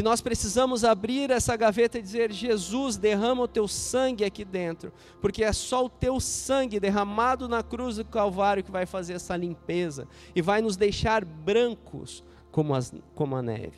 que 0.00 0.02
nós 0.02 0.22
precisamos 0.22 0.82
abrir 0.82 1.30
essa 1.30 1.54
gaveta 1.54 1.98
e 1.98 2.02
dizer: 2.02 2.32
Jesus, 2.32 2.96
derrama 2.96 3.42
o 3.42 3.46
teu 3.46 3.68
sangue 3.68 4.24
aqui 4.24 4.46
dentro, 4.46 4.90
porque 5.20 5.44
é 5.44 5.52
só 5.52 5.84
o 5.84 5.90
teu 5.90 6.18
sangue 6.18 6.80
derramado 6.80 7.46
na 7.46 7.62
cruz 7.62 7.96
do 7.96 8.04
Calvário 8.06 8.64
que 8.64 8.70
vai 8.70 8.86
fazer 8.86 9.12
essa 9.12 9.36
limpeza 9.36 10.08
e 10.34 10.40
vai 10.40 10.62
nos 10.62 10.74
deixar 10.74 11.22
brancos 11.22 12.24
como, 12.50 12.74
as, 12.74 12.94
como 13.14 13.36
a 13.36 13.42
neve, 13.42 13.76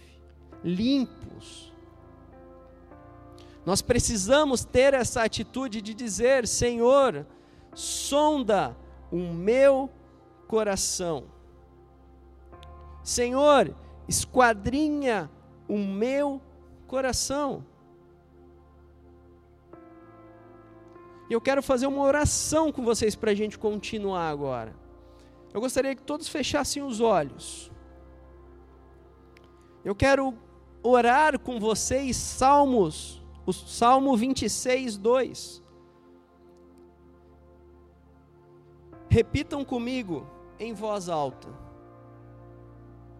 limpos. 0.62 1.72
Nós 3.66 3.82
precisamos 3.82 4.64
ter 4.64 4.94
essa 4.94 5.24
atitude 5.24 5.82
de 5.82 5.92
dizer: 5.92 6.46
Senhor, 6.46 7.26
sonda 7.74 8.76
o 9.10 9.16
meu 9.16 9.90
coração. 10.46 11.24
Senhor, 13.02 13.74
esquadrinha 14.06 15.28
o 15.72 15.78
meu 15.78 16.38
coração. 16.86 17.64
E 21.30 21.32
eu 21.32 21.40
quero 21.40 21.62
fazer 21.62 21.86
uma 21.86 22.02
oração 22.02 22.70
com 22.70 22.84
vocês 22.84 23.16
para 23.16 23.30
a 23.30 23.34
gente 23.34 23.58
continuar 23.58 24.28
agora. 24.28 24.76
Eu 25.54 25.62
gostaria 25.62 25.96
que 25.96 26.02
todos 26.02 26.28
fechassem 26.28 26.82
os 26.82 27.00
olhos. 27.00 27.72
Eu 29.82 29.94
quero 29.94 30.34
orar 30.82 31.38
com 31.38 31.58
vocês 31.58 32.18
Salmos, 32.18 33.24
o 33.46 33.52
Salmo 33.54 34.14
26, 34.14 34.98
2. 34.98 35.62
Repitam 39.08 39.64
comigo 39.64 40.26
em 40.58 40.74
voz 40.74 41.08
alta: 41.08 41.48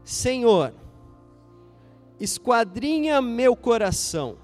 Senhor, 0.04 0.81
esquadrinha 2.22 3.20
meu 3.20 3.56
coração. 3.56 4.38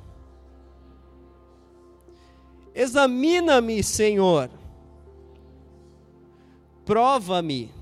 Examina-me, 2.75 3.85
Senhor. 3.85 4.51
Prova-me. 6.85 7.73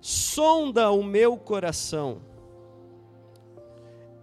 Sonda 0.00 0.90
o 0.90 1.02
meu 1.02 1.36
coração 1.36 2.22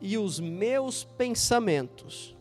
e 0.01 0.17
os 0.17 0.39
meus 0.39 1.03
pensamentos. 1.03 2.35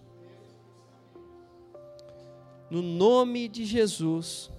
No 2.70 2.80
nome 2.80 3.46
de 3.46 3.66
Jesus. 3.66 4.50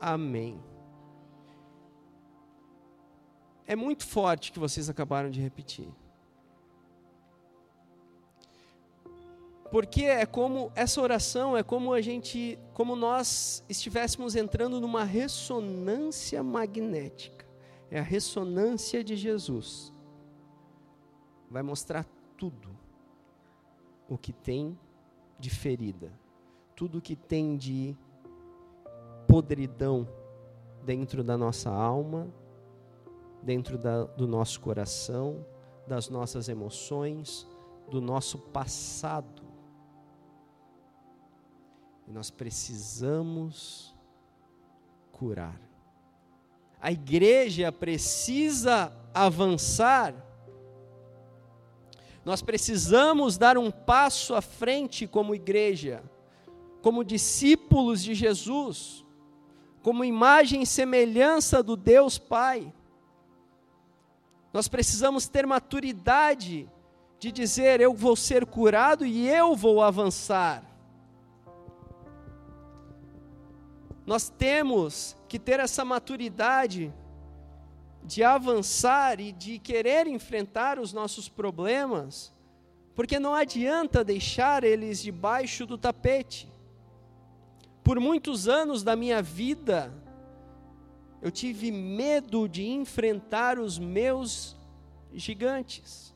Amém 0.00 0.58
é 3.66 3.74
muito 3.74 4.06
forte 4.06 4.52
que 4.52 4.58
vocês 4.58 4.88
acabaram 4.88 5.30
de 5.30 5.40
repetir. 5.40 5.88
Porque 9.70 10.04
é 10.04 10.24
como 10.24 10.70
essa 10.74 11.00
oração 11.00 11.56
é 11.56 11.62
como 11.62 11.92
a 11.92 12.00
gente, 12.00 12.58
como 12.72 12.94
nós 12.94 13.64
estivéssemos 13.68 14.36
entrando 14.36 14.80
numa 14.80 15.02
ressonância 15.02 16.42
magnética. 16.42 17.44
É 17.90 17.98
a 17.98 18.02
ressonância 18.02 19.02
de 19.02 19.16
Jesus. 19.16 19.92
Vai 21.50 21.62
mostrar 21.62 22.06
tudo 22.36 22.76
o 24.08 24.16
que 24.16 24.32
tem 24.32 24.78
de 25.38 25.50
ferida, 25.50 26.12
tudo 26.74 26.98
o 26.98 27.02
que 27.02 27.16
tem 27.16 27.56
de 27.56 27.96
podridão 29.26 30.08
dentro 30.84 31.24
da 31.24 31.36
nossa 31.36 31.70
alma, 31.70 32.32
dentro 33.46 33.78
da, 33.78 34.02
do 34.02 34.26
nosso 34.26 34.60
coração, 34.60 35.46
das 35.86 36.08
nossas 36.08 36.48
emoções, 36.48 37.46
do 37.88 38.00
nosso 38.00 38.38
passado. 38.38 39.44
E 42.08 42.10
nós 42.10 42.28
precisamos 42.28 43.94
curar. 45.12 45.60
A 46.80 46.90
igreja 46.90 47.70
precisa 47.70 48.92
avançar. 49.14 50.12
Nós 52.24 52.42
precisamos 52.42 53.38
dar 53.38 53.56
um 53.56 53.70
passo 53.70 54.34
à 54.34 54.42
frente 54.42 55.06
como 55.06 55.36
igreja, 55.36 56.02
como 56.82 57.04
discípulos 57.04 58.02
de 58.02 58.12
Jesus, 58.12 59.04
como 59.84 60.04
imagem 60.04 60.62
e 60.62 60.66
semelhança 60.66 61.62
do 61.62 61.76
Deus 61.76 62.18
Pai. 62.18 62.74
Nós 64.56 64.68
precisamos 64.68 65.28
ter 65.28 65.46
maturidade 65.46 66.66
de 67.18 67.30
dizer: 67.30 67.78
eu 67.78 67.92
vou 67.92 68.16
ser 68.16 68.46
curado 68.46 69.04
e 69.04 69.28
eu 69.28 69.54
vou 69.54 69.82
avançar. 69.82 70.64
Nós 74.06 74.30
temos 74.30 75.14
que 75.28 75.38
ter 75.38 75.60
essa 75.60 75.84
maturidade 75.84 76.90
de 78.02 78.24
avançar 78.24 79.20
e 79.20 79.30
de 79.30 79.58
querer 79.58 80.06
enfrentar 80.06 80.78
os 80.78 80.90
nossos 80.90 81.28
problemas, 81.28 82.32
porque 82.94 83.18
não 83.18 83.34
adianta 83.34 84.02
deixar 84.02 84.64
eles 84.64 85.02
debaixo 85.02 85.66
do 85.66 85.76
tapete. 85.76 86.50
Por 87.84 88.00
muitos 88.00 88.48
anos 88.48 88.82
da 88.82 88.96
minha 88.96 89.20
vida, 89.20 89.92
eu 91.26 91.30
tive 91.32 91.72
medo 91.72 92.48
de 92.48 92.68
enfrentar 92.68 93.58
os 93.58 93.80
meus 93.80 94.56
gigantes. 95.12 96.14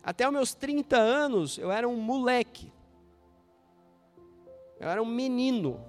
Até 0.00 0.24
os 0.24 0.32
meus 0.32 0.54
30 0.54 0.96
anos, 0.96 1.58
eu 1.58 1.72
era 1.72 1.88
um 1.88 1.96
moleque. 1.96 2.72
Eu 4.78 4.88
era 4.88 5.02
um 5.02 5.06
menino. 5.06 5.84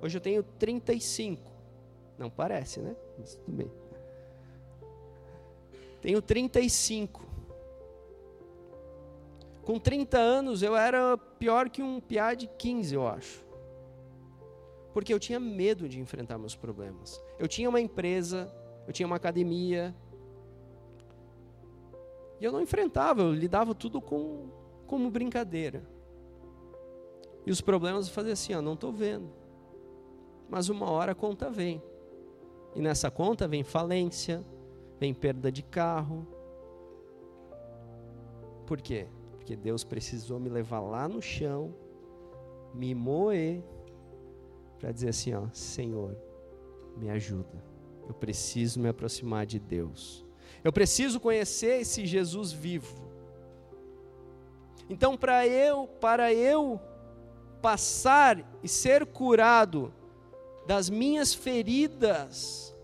Hoje 0.00 0.16
eu 0.16 0.22
tenho 0.22 0.42
35. 0.42 1.52
Não 2.16 2.30
parece, 2.30 2.80
né? 2.80 2.96
Mas 3.18 3.36
tudo 3.36 3.58
bem. 3.58 3.70
Tenho 6.00 6.22
35. 6.22 7.26
Com 9.64 9.78
30 9.78 10.16
anos 10.18 10.62
eu 10.62 10.74
era 10.74 11.18
pior 11.18 11.68
que 11.68 11.82
um 11.82 12.00
piá 12.00 12.32
de 12.32 12.46
15, 12.46 12.94
eu 12.94 13.06
acho. 13.06 13.44
Porque 14.92 15.12
eu 15.12 15.18
tinha 15.18 15.40
medo 15.40 15.88
de 15.88 16.00
enfrentar 16.00 16.38
meus 16.38 16.54
problemas. 16.54 17.22
Eu 17.38 17.48
tinha 17.48 17.68
uma 17.68 17.80
empresa, 17.80 18.52
eu 18.86 18.92
tinha 18.92 19.06
uma 19.06 19.16
academia. 19.16 19.94
E 22.40 22.44
eu 22.44 22.52
não 22.52 22.60
enfrentava, 22.60 23.22
eu 23.22 23.32
lidava 23.32 23.74
tudo 23.74 24.00
com, 24.00 24.50
como 24.86 25.10
brincadeira. 25.10 25.82
E 27.46 27.50
os 27.50 27.60
problemas 27.60 28.06
eu 28.06 28.14
fazia 28.14 28.32
assim, 28.32 28.54
ó, 28.54 28.60
não 28.60 28.74
estou 28.74 28.92
vendo. 28.92 29.30
Mas 30.48 30.68
uma 30.68 30.90
hora 30.90 31.12
a 31.12 31.14
conta 31.14 31.50
vem. 31.50 31.82
E 32.74 32.80
nessa 32.80 33.10
conta 33.10 33.48
vem 33.48 33.64
falência, 33.64 34.44
vem 34.98 35.12
perda 35.12 35.50
de 35.50 35.62
carro. 35.62 36.26
Por 38.66 38.80
quê? 38.80 39.08
Porque 39.32 39.56
Deus 39.56 39.82
precisou 39.82 40.38
me 40.38 40.48
levar 40.48 40.80
lá 40.80 41.08
no 41.08 41.20
chão, 41.20 41.74
me 42.72 42.94
moer, 42.94 43.62
para 44.82 44.90
dizer 44.90 45.10
assim: 45.10 45.32
ó, 45.32 45.46
Senhor, 45.52 46.16
me 46.96 47.08
ajuda. 47.08 47.64
Eu 48.08 48.12
preciso 48.12 48.80
me 48.80 48.88
aproximar 48.88 49.46
de 49.46 49.60
Deus. 49.60 50.26
Eu 50.64 50.72
preciso 50.72 51.20
conhecer 51.20 51.82
esse 51.82 52.04
Jesus 52.04 52.50
vivo. 52.50 53.00
Então, 54.90 55.16
para 55.16 55.46
eu, 55.46 55.86
para 55.86 56.34
eu 56.34 56.80
passar 57.62 58.44
e 58.60 58.68
ser 58.68 59.06
curado 59.06 59.94
das 60.66 60.90
minhas 60.90 61.32
feridas, 61.32 62.76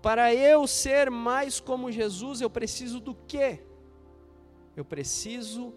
para 0.00 0.34
eu 0.34 0.66
ser 0.66 1.10
mais 1.10 1.60
como 1.60 1.92
Jesus, 1.92 2.40
eu 2.40 2.48
preciso 2.48 3.00
do 3.00 3.14
quê? 3.14 3.60
Eu 4.74 4.84
preciso 4.84 5.74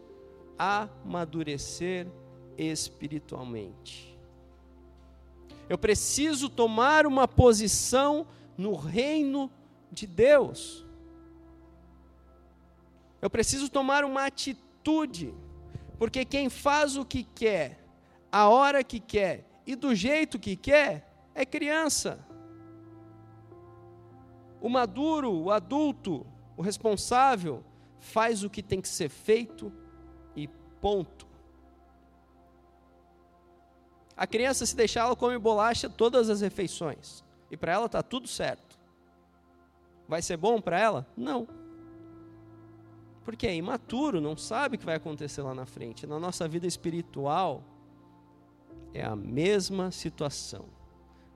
amadurecer 0.58 2.08
espiritualmente. 2.58 4.09
Eu 5.70 5.78
preciso 5.78 6.50
tomar 6.50 7.06
uma 7.06 7.28
posição 7.28 8.26
no 8.58 8.76
reino 8.76 9.52
de 9.92 10.08
Deus. 10.08 10.86
Eu 13.22 13.30
preciso 13.30 13.70
tomar 13.70 14.04
uma 14.04 14.26
atitude, 14.26 15.34
porque 16.00 16.26
quem 16.26 16.50
faz 16.50 16.98
o 16.98 17.06
que 17.06 17.24
quer, 17.24 17.86
a 18.32 18.50
hora 18.50 18.84
que 18.84 19.00
quer 19.00 19.46
e 19.66 19.76
do 19.76 19.94
jeito 19.94 20.40
que 20.40 20.56
quer 20.56 21.08
é 21.36 21.46
criança. 21.46 22.20
O 24.60 24.68
maduro, 24.68 25.32
o 25.32 25.52
adulto, 25.52 26.26
o 26.58 26.64
responsável, 26.64 27.64
faz 28.00 28.44
o 28.44 28.50
que 28.50 28.64
tem 28.64 28.82
que 28.82 28.90
ser 28.90 29.10
feito 29.10 29.72
e 30.36 30.48
ponto. 30.82 31.29
A 34.20 34.28
criança, 34.28 34.66
se 34.66 34.76
deixar, 34.76 35.06
ela 35.06 35.16
come 35.16 35.38
bolacha 35.38 35.90
todas 35.90 36.30
as 36.30 36.42
refeições. 36.42 37.24
E 37.50 37.56
para 37.56 37.72
ela 37.72 37.86
está 37.86 38.04
tudo 38.04 38.28
certo. 38.28 38.78
Vai 40.10 40.22
ser 40.22 40.36
bom 40.36 40.60
para 40.60 40.78
ela? 40.78 41.08
Não. 41.16 41.48
Porque 43.24 43.48
é 43.48 43.56
imaturo, 43.56 44.20
não 44.20 44.36
sabe 44.36 44.76
o 44.76 44.78
que 44.78 44.86
vai 44.86 44.96
acontecer 44.96 45.42
lá 45.42 45.56
na 45.56 45.66
frente. 45.66 46.06
Na 46.06 46.20
nossa 46.20 46.50
vida 46.50 46.68
espiritual, 46.68 47.64
é 48.94 49.06
a 49.06 49.16
mesma 49.16 49.90
situação. 49.90 50.66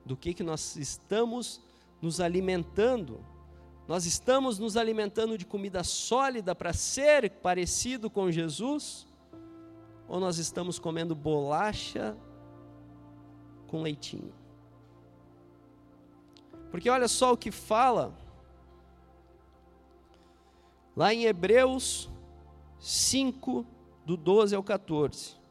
Do 0.05 0.17
que, 0.17 0.33
que 0.33 0.43
nós 0.43 0.75
estamos 0.75 1.61
nos 2.01 2.19
alimentando. 2.19 3.23
Nós 3.87 4.05
estamos 4.05 4.59
nos 4.59 4.75
alimentando 4.75 5.37
de 5.37 5.45
comida 5.45 5.85
sólida 5.85 6.53
para 6.53 6.73
ser 6.73 7.29
parecido 7.29 8.09
com 8.09 8.29
Jesus? 8.29 9.07
Ou 10.05 10.19
nós 10.19 10.37
estamos 10.37 10.77
comendo 10.77 11.15
bolacha 11.15 12.17
com 13.73 13.81
leitinho? 13.81 14.31
Porque 16.69 16.87
olha 16.91 17.07
só 17.07 17.33
o 17.33 17.37
que 17.37 17.49
fala 17.49 18.15
lá 20.95 21.11
em 21.11 21.23
Hebreus 21.25 22.07
5, 22.79 23.65
do 24.05 24.15
12 24.15 24.55
ao 24.55 24.61
14. 24.61 25.41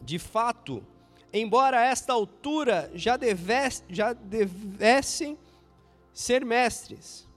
De 0.00 0.18
fato, 0.18 0.82
embora 1.30 1.80
a 1.80 1.84
esta 1.84 2.14
altura 2.14 2.90
já, 2.94 3.18
devesse, 3.18 3.84
já 3.86 4.14
devessem 4.14 5.38
ser 6.10 6.42
mestres, 6.42 7.28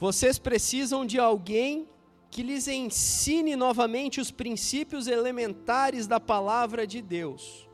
vocês 0.00 0.38
precisam 0.38 1.04
de 1.04 1.18
alguém 1.18 1.86
que 2.30 2.42
lhes 2.42 2.66
ensine 2.66 3.54
novamente 3.54 4.18
os 4.18 4.30
princípios 4.30 5.06
elementares 5.06 6.06
da 6.06 6.18
palavra 6.18 6.86
de 6.86 7.02
Deus. 7.02 7.68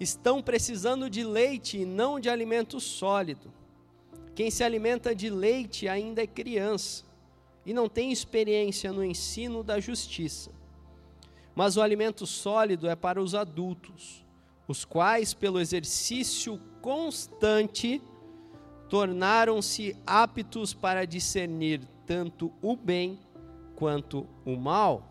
Estão 0.00 0.40
precisando 0.40 1.10
de 1.10 1.22
leite 1.22 1.76
e 1.76 1.84
não 1.84 2.18
de 2.18 2.30
alimento 2.30 2.80
sólido. 2.80 3.52
Quem 4.34 4.50
se 4.50 4.64
alimenta 4.64 5.14
de 5.14 5.28
leite 5.28 5.86
ainda 5.86 6.22
é 6.22 6.26
criança 6.26 7.04
e 7.66 7.74
não 7.74 7.86
tem 7.86 8.10
experiência 8.10 8.90
no 8.90 9.04
ensino 9.04 9.62
da 9.62 9.78
justiça. 9.78 10.50
Mas 11.54 11.76
o 11.76 11.82
alimento 11.82 12.26
sólido 12.26 12.88
é 12.88 12.96
para 12.96 13.22
os 13.22 13.34
adultos, 13.34 14.24
os 14.66 14.86
quais, 14.86 15.34
pelo 15.34 15.60
exercício 15.60 16.58
constante, 16.80 18.00
tornaram-se 18.92 19.96
aptos 20.06 20.74
para 20.74 21.06
discernir 21.06 21.80
tanto 22.04 22.52
o 22.60 22.76
bem 22.76 23.18
quanto 23.74 24.26
o 24.44 24.54
mal. 24.54 25.02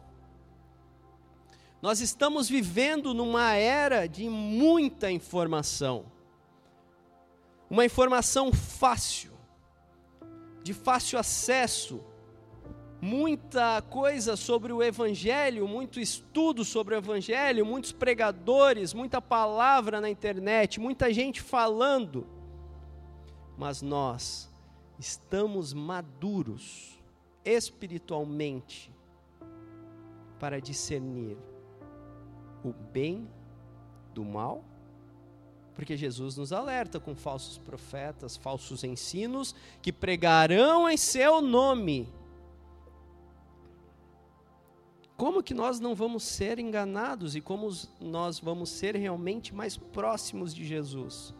Nós 1.81 1.99
estamos 1.99 2.47
vivendo 2.47 3.11
numa 3.11 3.55
era 3.55 4.05
de 4.05 4.29
muita 4.29 5.09
informação. 5.09 6.05
Uma 7.67 7.83
informação 7.83 8.53
fácil, 8.53 9.31
de 10.61 10.75
fácil 10.75 11.17
acesso, 11.17 12.03
muita 13.01 13.81
coisa 13.81 14.35
sobre 14.35 14.71
o 14.71 14.83
Evangelho, 14.83 15.67
muito 15.67 15.99
estudo 15.99 16.63
sobre 16.63 16.93
o 16.93 16.99
Evangelho, 16.99 17.65
muitos 17.65 17.91
pregadores, 17.91 18.93
muita 18.93 19.19
palavra 19.19 19.99
na 19.99 20.07
internet, 20.07 20.79
muita 20.79 21.11
gente 21.11 21.41
falando. 21.41 22.40
Mas 23.57 23.81
nós 23.81 24.49
estamos 24.97 25.73
maduros 25.73 26.99
espiritualmente 27.43 28.91
para 30.39 30.59
discernir 30.59 31.37
o 32.63 32.71
bem 32.71 33.27
do 34.13 34.23
mal? 34.23 34.63
Porque 35.73 35.95
Jesus 35.95 36.37
nos 36.37 36.51
alerta 36.51 36.99
com 36.99 37.15
falsos 37.15 37.57
profetas, 37.57 38.35
falsos 38.37 38.83
ensinos 38.83 39.55
que 39.81 39.91
pregarão 39.91 40.89
em 40.89 40.97
seu 40.97 41.41
nome 41.41 42.11
como 45.21 45.43
que 45.43 45.53
nós 45.53 45.79
não 45.79 45.93
vamos 45.93 46.23
ser 46.23 46.57
enganados 46.57 47.35
e 47.35 47.41
como 47.41 47.69
nós 47.99 48.39
vamos 48.39 48.71
ser 48.71 48.95
realmente 48.95 49.53
mais 49.53 49.77
próximos 49.77 50.51
de 50.51 50.65
Jesus? 50.65 51.31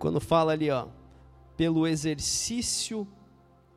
Quando 0.00 0.18
fala 0.18 0.52
ali, 0.52 0.70
ó, 0.70 0.88
pelo 1.58 1.86
exercício 1.86 3.06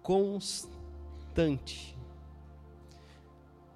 constante. 0.01 1.97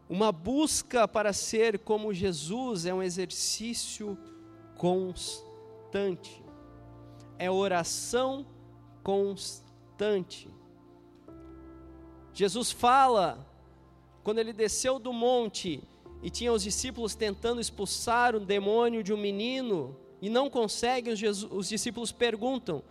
Uma 0.09 0.31
busca 0.31 1.05
para 1.09 1.33
ser 1.33 1.77
como 1.79 2.13
Jesus 2.13 2.85
é 2.85 2.93
um 2.93 3.03
exercício 3.03 4.17
constante, 4.77 6.41
é 7.37 7.51
oração 7.51 8.45
constante. 9.03 10.49
Jesus 12.33 12.71
fala, 12.71 13.45
quando 14.23 14.39
ele 14.39 14.53
desceu 14.53 14.99
do 14.99 15.11
monte 15.11 15.83
e 16.23 16.29
tinha 16.29 16.53
os 16.53 16.63
discípulos 16.63 17.13
tentando 17.13 17.59
expulsar 17.59 18.37
o 18.37 18.39
demônio 18.39 19.03
de 19.03 19.13
um 19.13 19.17
menino 19.17 19.97
e 20.21 20.29
não 20.29 20.49
conseguem, 20.49 21.13
os, 21.13 21.19
Jesus, 21.19 21.51
os 21.51 21.69
discípulos 21.69 22.11
perguntam: 22.11 22.83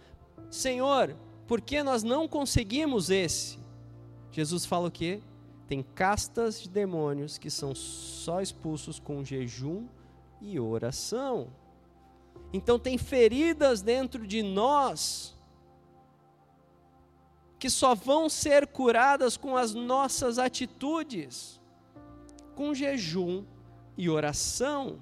Senhor, 0.51 1.17
por 1.47 1.61
que 1.61 1.83
nós 1.83 2.03
não 2.03 2.29
conseguimos 2.29 3.11
esse? 3.11 3.59
Jesus 4.31 4.65
fala 4.65 4.89
o 4.89 4.91
quê? 4.91 5.21
Tem 5.67 5.83
castas 5.83 6.61
de 6.61 6.69
demônios 6.69 7.39
que 7.39 7.51
são 7.51 7.75
só 7.75 8.41
expulsos 8.41 9.01
com 9.01 9.25
jejum 9.25 9.87
e 10.41 10.61
oração. 10.61 11.49
Então, 12.53 12.79
tem 12.79 12.97
feridas 12.97 13.83
dentro 13.83 14.27
de 14.27 14.43
nós 14.43 15.35
que 17.59 17.71
só 17.71 17.95
vão 17.95 18.29
ser 18.29 18.67
curadas 18.67 19.37
com 19.37 19.57
as 19.57 19.75
nossas 19.75 20.39
atitudes, 20.39 21.61
com 22.55 22.75
jejum 22.75 23.45
e 23.97 24.09
oração, 24.09 24.99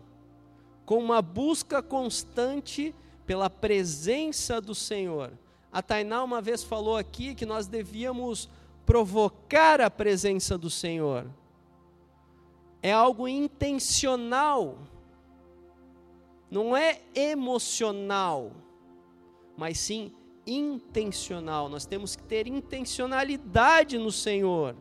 com 0.85 0.99
uma 0.99 1.23
busca 1.23 1.83
constante 1.83 2.94
pela 3.27 3.49
presença 3.49 4.61
do 4.61 4.75
Senhor. 4.75 5.33
A 5.73 5.83
Tainá 5.83 6.23
uma 6.23 6.40
vez 6.40 6.62
falou 6.62 6.97
aqui 6.97 7.35
que 7.35 7.47
nós 7.47 7.66
devíamos 7.66 8.49
provocar 8.87 9.81
a 9.81 9.90
presença 9.90 10.57
do 10.57 10.70
Senhor. 10.70 11.27
É 12.83 12.92
algo 12.92 13.27
intencional, 13.27 14.79
não 16.51 16.77
é 16.77 17.01
emocional, 17.14 18.53
mas 19.57 19.79
sim 19.79 20.12
intencional. 20.47 21.68
Nós 21.68 21.87
temos 21.87 22.14
que 22.14 22.23
ter 22.23 22.47
intencionalidade 22.47 23.97
no 23.97 24.12
Senhor. 24.12 24.77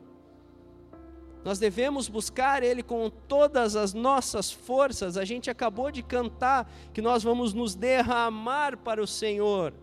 Nós 1.44 1.60
devemos 1.60 2.08
buscar 2.08 2.64
Ele 2.64 2.82
com 2.82 3.10
todas 3.10 3.76
as 3.76 3.94
nossas 3.94 4.52
forças. 4.52 5.18
A 5.18 5.26
gente 5.26 5.50
acabou 5.50 5.92
de 5.92 6.02
cantar 6.02 6.72
que 6.94 7.02
nós 7.02 7.22
vamos 7.22 7.54
nos 7.54 7.76
derramar 7.76 8.78
para 8.78 9.02
o 9.02 9.08
Senhor. 9.08 9.74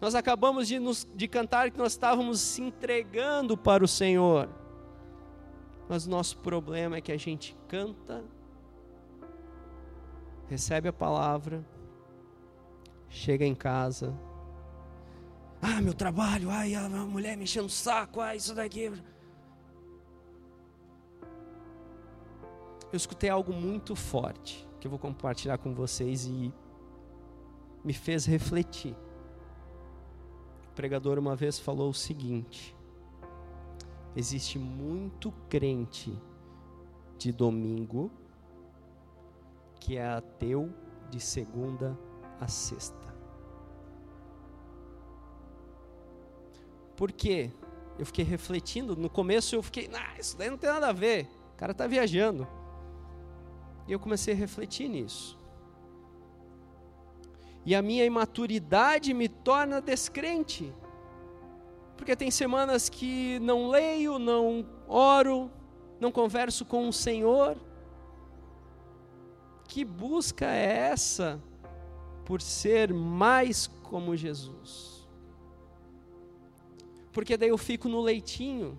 Nós 0.00 0.14
acabamos 0.14 0.68
de, 0.68 0.78
nos, 0.78 1.08
de 1.14 1.26
cantar 1.26 1.70
que 1.70 1.78
nós 1.78 1.92
estávamos 1.92 2.40
se 2.40 2.60
entregando 2.60 3.56
para 3.56 3.82
o 3.84 3.88
Senhor. 3.88 4.48
Mas 5.88 6.06
nosso 6.06 6.36
problema 6.38 6.96
é 6.96 7.00
que 7.00 7.12
a 7.12 7.16
gente 7.16 7.56
canta, 7.68 8.22
recebe 10.48 10.88
a 10.88 10.92
palavra, 10.92 11.64
chega 13.08 13.44
em 13.44 13.54
casa, 13.54 14.12
ah, 15.60 15.80
meu 15.80 15.94
trabalho, 15.94 16.50
ai, 16.50 16.74
a 16.74 16.88
mulher 16.88 17.36
me 17.36 17.44
enchendo 17.44 17.66
o 17.66 17.70
saco, 17.70 18.20
ai, 18.20 18.36
isso 18.36 18.52
daqui. 18.52 18.90
Eu 22.92 22.96
escutei 22.98 23.30
algo 23.30 23.54
muito 23.54 23.96
forte 23.96 24.68
que 24.78 24.86
eu 24.86 24.90
vou 24.90 24.98
compartilhar 24.98 25.56
com 25.56 25.74
vocês 25.74 26.26
e 26.26 26.52
me 27.82 27.94
fez 27.94 28.26
refletir. 28.26 28.94
O 30.68 30.74
pregador 30.74 31.18
uma 31.18 31.34
vez 31.34 31.58
falou 31.58 31.88
o 31.88 31.94
seguinte: 31.94 32.76
existe 34.14 34.58
muito 34.58 35.32
crente 35.48 36.12
de 37.16 37.32
domingo 37.32 38.10
que 39.80 39.96
é 39.96 40.06
ateu 40.06 40.70
de 41.08 41.18
segunda 41.18 41.98
a 42.38 42.46
sexta. 42.46 43.12
Por 46.94 47.10
quê? 47.10 47.50
Eu 47.98 48.04
fiquei 48.04 48.24
refletindo, 48.24 48.94
no 48.94 49.08
começo 49.08 49.54
eu 49.54 49.62
fiquei, 49.62 49.90
ah, 49.94 50.18
isso 50.18 50.36
daí 50.36 50.50
não 50.50 50.58
tem 50.58 50.68
nada 50.68 50.88
a 50.88 50.92
ver, 50.92 51.26
o 51.54 51.56
cara 51.56 51.72
está 51.72 51.86
viajando. 51.86 52.46
E 53.86 53.92
eu 53.92 53.98
comecei 53.98 54.34
a 54.34 54.36
refletir 54.36 54.88
nisso. 54.88 55.38
E 57.64 57.74
a 57.74 57.82
minha 57.82 58.04
imaturidade 58.04 59.14
me 59.14 59.28
torna 59.28 59.80
descrente. 59.80 60.72
Porque 61.96 62.16
tem 62.16 62.30
semanas 62.30 62.88
que 62.88 63.38
não 63.40 63.68
leio, 63.68 64.18
não 64.18 64.66
oro, 64.88 65.50
não 66.00 66.10
converso 66.10 66.64
com 66.64 66.88
o 66.88 66.92
Senhor. 66.92 67.56
Que 69.68 69.84
busca 69.84 70.46
é 70.46 70.90
essa 70.90 71.40
por 72.24 72.42
ser 72.42 72.92
mais 72.92 73.66
como 73.66 74.16
Jesus? 74.16 75.08
Porque 77.12 77.36
daí 77.36 77.50
eu 77.50 77.58
fico 77.58 77.88
no 77.88 78.00
leitinho. 78.00 78.78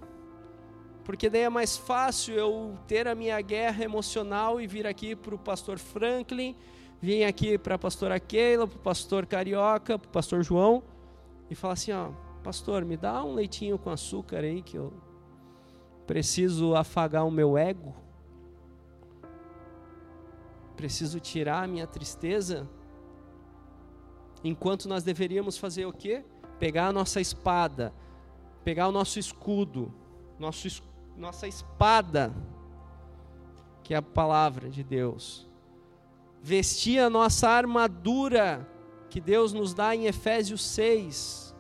Porque 1.04 1.30
daí 1.30 1.42
é 1.42 1.50
mais 1.50 1.78
fácil 1.78 2.36
eu 2.36 2.78
ter 2.88 3.08
a 3.08 3.16
minha 3.16 3.40
guerra 3.42 3.84
emocional 3.84 4.62
e 4.62 4.68
vir 4.68 4.88
aqui 4.88 5.16
para 5.16 5.36
o 5.36 5.38
pastor 5.38 5.78
Franklin 5.78 6.56
vim 7.04 7.24
aqui 7.24 7.58
para 7.58 7.76
a 7.76 7.78
pastora 7.78 8.18
Keila, 8.18 8.66
para 8.66 8.78
o 8.78 8.80
pastor 8.80 9.26
Carioca, 9.26 10.00
para 10.00 10.08
o 10.08 10.12
pastor 10.12 10.42
João, 10.42 10.82
e 11.50 11.54
falar 11.54 11.74
assim: 11.74 11.92
ó, 11.92 12.12
pastor, 12.42 12.86
me 12.86 12.96
dá 12.96 13.22
um 13.22 13.34
leitinho 13.34 13.78
com 13.78 13.90
açúcar 13.90 14.38
aí 14.38 14.62
que 14.62 14.78
eu 14.78 14.94
preciso 16.08 16.74
afagar 16.78 17.28
o 17.28 17.32
meu 17.32 17.58
ego, 17.58 17.94
preciso 20.78 21.20
tirar 21.20 21.66
a 21.66 21.68
minha 21.68 21.86
tristeza. 21.86 22.70
Enquanto 24.42 24.88
nós 24.88 25.04
deveríamos 25.04 25.58
fazer 25.58 25.86
o 25.86 25.92
quê? 25.92 26.24
Pegar 26.58 26.88
a 26.88 26.94
nossa 26.94 27.20
espada, 27.20 27.94
pegar 28.64 28.88
o 28.88 28.94
nosso 28.94 29.20
escudo, 29.20 29.94
nosso, 30.40 30.82
nossa 31.18 31.48
espada, 31.48 32.34
que 33.84 33.94
é 33.94 33.98
a 33.98 34.02
palavra 34.02 34.70
de 34.70 34.84
Deus 34.84 35.48
vestir 36.44 37.00
a 37.00 37.10
nossa 37.10 37.48
armadura 37.48 38.70
que 39.10 39.22
Deus 39.22 39.54
nos 39.54 39.74
dá 39.74 39.96
em 39.96 40.08
Efésios 40.08 40.62
6 40.66 41.56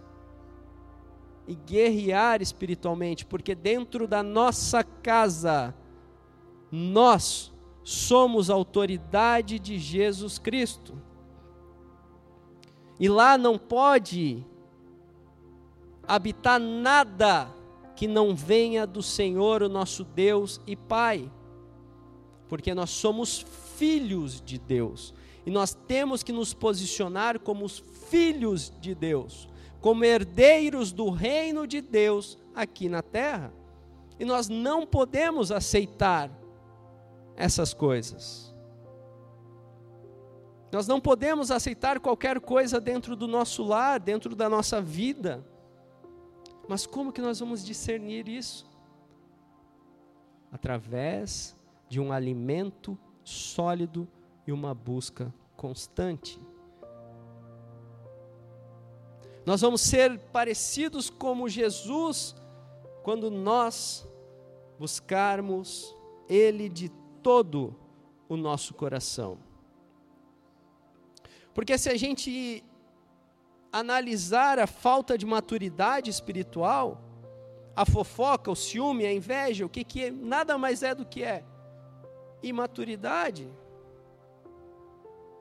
e 1.48 1.56
guerrear 1.56 2.42
espiritualmente, 2.42 3.26
porque 3.26 3.56
dentro 3.56 4.06
da 4.08 4.22
nossa 4.22 4.84
casa 4.84 5.74
nós 6.70 7.54
somos 7.82 8.50
autoridade 8.50 9.58
de 9.58 9.80
Jesus 9.80 10.38
Cristo. 10.38 11.02
E 13.00 13.08
lá 13.08 13.38
não 13.38 13.58
pode 13.58 14.46
habitar 16.06 16.60
nada 16.60 17.50
que 17.96 18.08
não 18.08 18.36
venha 18.36 18.86
do 18.88 19.02
Senhor, 19.04 19.62
o 19.62 19.70
nosso 19.70 20.04
Deus 20.04 20.60
e 20.66 20.76
Pai, 20.76 21.32
porque 22.48 22.74
nós 22.74 22.90
somos 22.90 23.46
filhos 23.78 24.42
de 24.42 24.58
Deus. 24.58 25.14
E 25.46 25.52
nós 25.52 25.74
temos 25.74 26.24
que 26.24 26.32
nos 26.32 26.54
posicionar 26.54 27.40
como 27.40 27.66
os 27.66 27.80
filhos 28.10 28.72
de 28.80 28.96
Deus, 28.96 29.48
como 29.82 30.06
herdeiros 30.06 30.92
do 30.92 31.10
reino 31.10 31.68
de 31.68 31.82
Deus 31.82 32.38
aqui 32.56 32.88
na 32.88 33.02
terra. 33.02 33.54
E 34.20 34.24
nós 34.24 34.48
não 34.48 34.86
podemos 34.86 35.52
aceitar 35.52 36.32
essas 37.36 37.74
coisas. 37.74 38.54
Nós 40.72 40.88
não 40.88 41.00
podemos 41.00 41.52
aceitar 41.52 42.00
qualquer 42.00 42.40
coisa 42.40 42.80
dentro 42.80 43.16
do 43.16 43.28
nosso 43.28 43.64
lar, 43.64 44.00
dentro 44.00 44.36
da 44.36 44.50
nossa 44.50 44.82
vida. 44.82 45.46
Mas 46.68 46.86
como 46.86 47.12
que 47.12 47.22
nós 47.22 47.40
vamos 47.40 47.64
discernir 47.64 48.28
isso? 48.28 48.66
Através 50.52 51.56
de 51.90 52.00
um 52.00 52.12
alimento 52.12 52.98
sólido 53.24 54.08
e 54.46 54.52
uma 54.52 54.74
busca 54.74 55.34
constante. 55.56 56.40
Nós 59.46 59.62
vamos 59.62 59.82
ser 59.82 60.18
parecidos 60.32 61.10
como 61.10 61.50
Jesus 61.50 62.36
quando 63.04 63.30
nós 63.30 64.08
buscarmos 64.80 65.96
Ele 66.30 66.70
de 66.70 66.90
todo 67.22 67.76
o 68.30 68.38
nosso 68.38 68.74
coração. 68.74 69.38
Porque 71.54 71.78
se 71.78 71.90
a 71.90 71.98
gente 71.98 72.64
analisar 73.74 74.60
a 74.60 74.68
falta 74.68 75.18
de 75.18 75.26
maturidade 75.26 76.08
espiritual, 76.08 77.02
a 77.76 77.84
fofoca, 77.84 78.52
o 78.52 78.56
ciúme, 78.56 79.04
a 79.04 79.12
inveja, 79.12 79.66
o 79.66 79.70
que, 79.70 79.84
que 79.84 80.06
é, 80.06 80.12
nada 80.12 80.60
mais 80.60 80.84
é 80.84 80.94
do 80.94 81.04
que 81.04 81.24
é 81.24 81.44
imaturidade, 82.44 83.52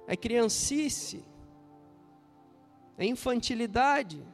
é 0.07 0.17
criancice, 0.17 1.23
é 2.97 3.05
infantilidade. 3.05 4.25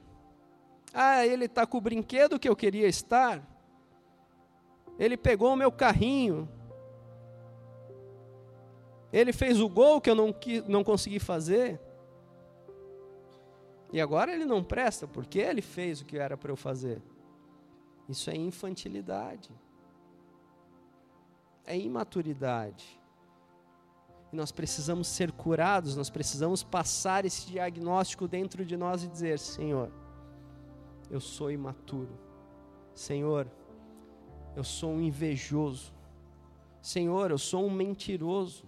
Ah, 0.94 1.26
ele 1.26 1.46
está 1.46 1.66
com 1.66 1.78
o 1.78 1.80
brinquedo 1.80 2.38
que 2.38 2.48
eu 2.48 2.54
queria 2.54 2.86
estar. 2.86 3.42
Ele 4.98 5.16
pegou 5.16 5.52
o 5.52 5.56
meu 5.56 5.70
carrinho. 5.70 6.48
Ele 9.12 9.32
fez 9.32 9.60
o 9.60 9.68
gol 9.68 10.00
que 10.00 10.10
eu 10.10 10.14
não, 10.14 10.34
não 10.66 10.84
consegui 10.84 11.18
fazer. 11.18 11.80
E 13.92 14.00
agora 14.00 14.32
ele 14.32 14.44
não 14.44 14.62
presta 14.62 15.06
porque 15.06 15.38
ele 15.38 15.62
fez 15.62 16.00
o 16.00 16.04
que 16.04 16.18
era 16.18 16.36
para 16.36 16.52
eu 16.52 16.56
fazer. 16.56 17.02
Isso 18.08 18.30
é 18.30 18.36
infantilidade. 18.36 19.50
É 21.64 21.76
imaturidade. 21.76 22.98
E 24.32 24.36
nós 24.36 24.52
precisamos 24.52 25.08
ser 25.08 25.32
curados, 25.32 25.96
nós 25.96 26.10
precisamos 26.10 26.62
passar 26.62 27.24
esse 27.24 27.46
diagnóstico 27.46 28.28
dentro 28.28 28.64
de 28.64 28.76
nós 28.76 29.02
e 29.02 29.08
dizer: 29.08 29.38
Senhor, 29.38 29.90
eu 31.10 31.20
sou 31.20 31.50
imaturo. 31.50 32.18
Senhor, 32.94 33.50
eu 34.54 34.64
sou 34.64 34.92
um 34.92 35.00
invejoso. 35.00 35.94
Senhor, 36.82 37.30
eu 37.30 37.38
sou 37.38 37.64
um 37.64 37.70
mentiroso. 37.70 38.64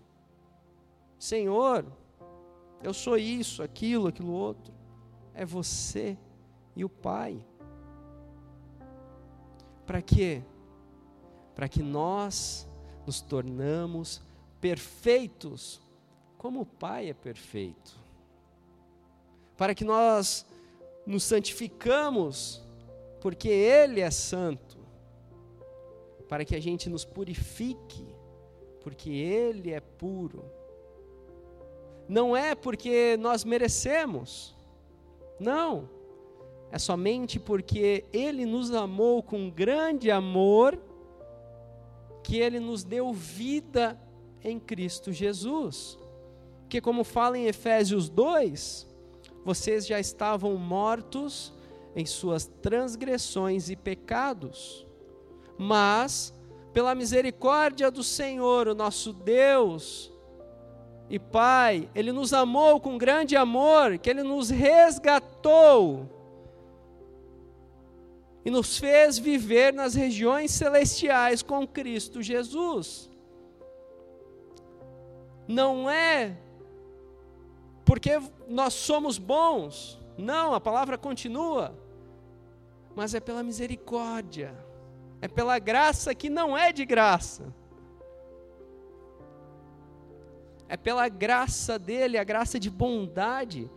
Senhor, 1.18 1.85
eu 2.83 2.94
sou 2.94 3.18
isso, 3.18 3.62
aquilo, 3.62 4.09
aquilo 4.09 4.33
outro. 4.33 4.80
É 5.40 5.44
você 5.46 6.18
e 6.76 6.85
o 6.85 6.88
Pai. 6.90 7.42
Para 9.87 10.03
quê? 10.03 10.42
Para 11.55 11.66
que 11.66 11.83
nós 11.83 12.68
nos 13.07 13.22
tornamos 13.22 14.20
perfeitos, 14.61 15.81
como 16.37 16.61
o 16.61 16.66
Pai 16.66 17.09
é 17.09 17.14
perfeito. 17.14 17.96
Para 19.57 19.74
que 19.74 19.83
nós 19.83 20.44
nos 21.07 21.24
santificamos, 21.24 22.62
porque 23.18 23.48
Ele 23.48 24.03
é 24.03 24.11
santo. 24.11 24.76
Para 26.29 26.44
que 26.44 26.55
a 26.55 26.61
gente 26.61 26.90
nos 26.90 27.07
purifique, 27.07 28.14
porque 28.83 29.09
Ele 29.09 29.70
é 29.70 29.81
puro. 29.81 30.44
Não 32.07 32.37
é 32.37 32.55
porque 32.55 33.16
nós 33.16 33.42
merecemos, 33.42 34.55
não. 35.40 35.88
É 36.70 36.79
somente 36.79 37.40
porque 37.40 38.05
Ele 38.12 38.46
nos 38.46 38.70
amou 38.72 39.22
com 39.22 39.50
grande 39.50 40.11
amor, 40.11 40.79
que 42.22 42.38
Ele 42.38 42.61
nos 42.61 42.85
deu 42.85 43.12
vida 43.12 44.00
em 44.44 44.61
Cristo 44.61 45.12
Jesus. 45.12 45.98
Que, 46.68 46.81
como 46.81 47.03
fala 47.03 47.37
em 47.37 47.46
Efésios 47.46 48.09
2, 48.09 48.87
vocês 49.44 49.87
já 49.87 49.98
estavam 49.98 50.55
mortos 50.57 51.53
em 51.96 52.07
suas 52.07 52.46
transgressões 52.46 53.68
e 53.68 53.74
pecados, 53.74 54.87
mas, 55.59 56.33
pela 56.72 56.94
misericórdia 56.94 57.90
do 57.90 58.05
Senhor, 58.05 58.68
o 58.68 58.74
nosso 58.76 59.12
Deus 59.12 60.12
e 61.11 61.18
Pai, 61.18 61.90
Ele 61.92 62.12
nos 62.12 62.33
amou 62.33 62.79
com 62.79 62.96
grande 62.96 63.37
amor, 63.37 63.99
que 63.99 64.09
Ele 64.09 64.23
nos 64.23 64.49
resgatou 64.49 66.09
e 68.44 68.51
nos 68.51 68.79
fez 68.79 69.18
viver 69.18 69.75
nas 69.75 69.94
regiões 69.94 70.53
celestiais 70.53 71.42
com 71.42 71.66
Cristo 71.66 72.23
Jesus. 72.23 73.11
Não 75.49 75.90
é 75.90 76.37
porque 77.85 78.23
nós 78.46 78.73
somos 78.73 79.18
bons, 79.18 79.99
não, 80.16 80.55
a 80.55 80.61
palavra 80.61 80.96
continua, 80.96 81.75
mas 82.94 83.14
é 83.14 83.20
pela 83.20 83.42
misericórdia, 83.42 84.55
é 85.20 85.27
pela 85.27 85.59
graça 85.59 86.14
que 86.14 86.31
não 86.31 86.57
é 86.57 86.73
de 86.73 86.85
graça, 86.85 87.53
é 90.70 90.76
pela 90.76 91.09
graça 91.09 91.76
dele, 91.80 92.16
a 92.16 92.22
graça 92.22 92.56
de 92.56 92.70
bondade. 92.70 93.68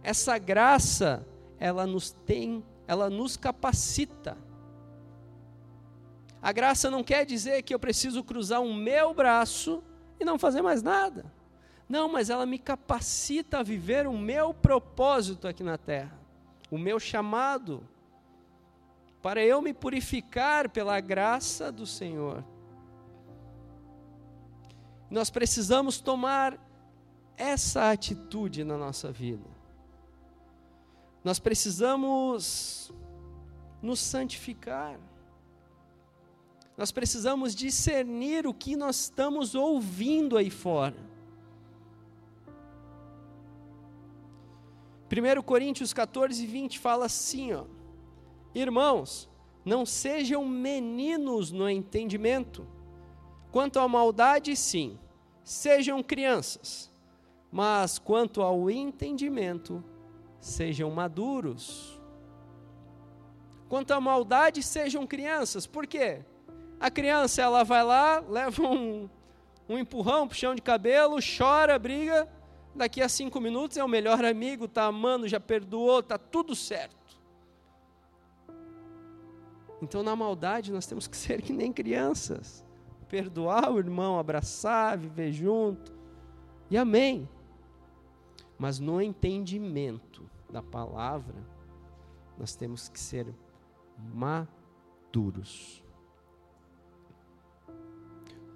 Essa 0.00 0.38
graça, 0.38 1.26
ela 1.58 1.88
nos 1.88 2.12
tem, 2.12 2.64
ela 2.86 3.10
nos 3.10 3.36
capacita. 3.36 4.38
A 6.40 6.52
graça 6.52 6.88
não 6.88 7.02
quer 7.02 7.26
dizer 7.26 7.62
que 7.62 7.74
eu 7.74 7.80
preciso 7.80 8.22
cruzar 8.22 8.62
o 8.62 8.72
meu 8.72 9.12
braço 9.12 9.82
e 10.20 10.24
não 10.24 10.38
fazer 10.38 10.62
mais 10.62 10.84
nada. 10.84 11.26
Não, 11.88 12.08
mas 12.08 12.30
ela 12.30 12.46
me 12.46 12.60
capacita 12.60 13.58
a 13.58 13.64
viver 13.64 14.06
o 14.06 14.16
meu 14.16 14.54
propósito 14.54 15.48
aqui 15.48 15.64
na 15.64 15.76
terra, 15.76 16.16
o 16.70 16.78
meu 16.78 17.00
chamado, 17.00 17.82
para 19.20 19.44
eu 19.44 19.60
me 19.60 19.74
purificar 19.74 20.68
pela 20.68 21.00
graça 21.00 21.72
do 21.72 21.84
Senhor. 21.84 22.44
Nós 25.10 25.30
precisamos 25.30 26.00
tomar 26.00 26.58
essa 27.36 27.90
atitude 27.90 28.64
na 28.64 28.76
nossa 28.76 29.10
vida. 29.10 29.44
Nós 31.24 31.38
precisamos 31.38 32.92
nos 33.80 34.00
santificar. 34.00 34.98
Nós 36.76 36.92
precisamos 36.92 37.54
discernir 37.54 38.46
o 38.46 38.54
que 38.54 38.76
nós 38.76 39.00
estamos 39.00 39.54
ouvindo 39.54 40.36
aí 40.36 40.50
fora. 40.50 40.96
1 45.10 45.42
Coríntios 45.42 45.92
14, 45.92 46.46
20 46.46 46.78
fala 46.78 47.06
assim: 47.06 47.52
ó, 47.52 47.64
Irmãos, 48.54 49.28
não 49.64 49.84
sejam 49.86 50.44
meninos 50.44 51.50
no 51.50 51.68
entendimento. 51.68 52.66
Quanto 53.50 53.78
à 53.78 53.88
maldade, 53.88 54.54
sim, 54.56 54.98
sejam 55.42 56.02
crianças. 56.02 56.90
Mas 57.50 57.98
quanto 57.98 58.42
ao 58.42 58.70
entendimento, 58.70 59.82
sejam 60.40 60.90
maduros. 60.90 61.98
Quanto 63.68 63.92
à 63.92 64.00
maldade, 64.00 64.62
sejam 64.62 65.06
crianças. 65.06 65.66
Por 65.66 65.86
quê? 65.86 66.24
A 66.78 66.90
criança, 66.90 67.42
ela 67.42 67.64
vai 67.64 67.82
lá, 67.82 68.20
leva 68.28 68.62
um, 68.62 69.08
um 69.68 69.78
empurrão, 69.78 70.28
puxão 70.28 70.54
de 70.54 70.62
cabelo, 70.62 71.16
chora, 71.20 71.78
briga. 71.78 72.28
Daqui 72.74 73.02
a 73.02 73.08
cinco 73.08 73.40
minutos 73.40 73.76
é 73.76 73.82
o 73.82 73.88
melhor 73.88 74.24
amigo, 74.24 74.66
está 74.66 74.84
amando, 74.84 75.26
já 75.26 75.40
perdoou, 75.40 76.00
está 76.00 76.18
tudo 76.18 76.54
certo. 76.54 76.96
Então, 79.80 80.02
na 80.02 80.14
maldade, 80.14 80.70
nós 80.70 80.86
temos 80.86 81.06
que 81.06 81.16
ser 81.18 81.40
que 81.42 81.52
nem 81.52 81.72
crianças. 81.72 82.64
Perdoar 83.08 83.70
o 83.72 83.78
irmão, 83.78 84.18
abraçar, 84.18 84.98
viver 84.98 85.32
junto. 85.32 85.92
E 86.70 86.76
amém. 86.76 87.28
Mas 88.58 88.78
no 88.78 89.00
entendimento 89.00 90.28
da 90.50 90.62
palavra, 90.62 91.36
nós 92.38 92.54
temos 92.54 92.88
que 92.88 92.98
ser 92.98 93.34
maduros. 94.12 95.82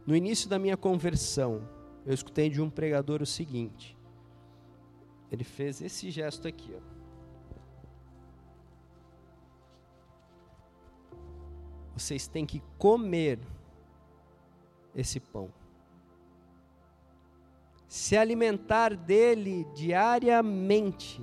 No 0.06 0.16
início 0.16 0.48
da 0.48 0.58
minha 0.58 0.76
conversão, 0.76 1.68
eu 2.04 2.12
escutei 2.12 2.50
de 2.50 2.60
um 2.60 2.68
pregador 2.68 3.22
o 3.22 3.26
seguinte. 3.26 3.96
Ele 5.30 5.44
fez 5.44 5.80
esse 5.80 6.10
gesto 6.10 6.46
aqui, 6.48 6.74
ó. 6.76 6.92
Vocês 11.94 12.26
têm 12.26 12.44
que 12.44 12.60
comer 12.78 13.38
esse 14.94 15.20
pão. 15.20 15.50
Se 17.88 18.16
alimentar 18.16 18.94
dele 18.96 19.66
diariamente. 19.74 21.22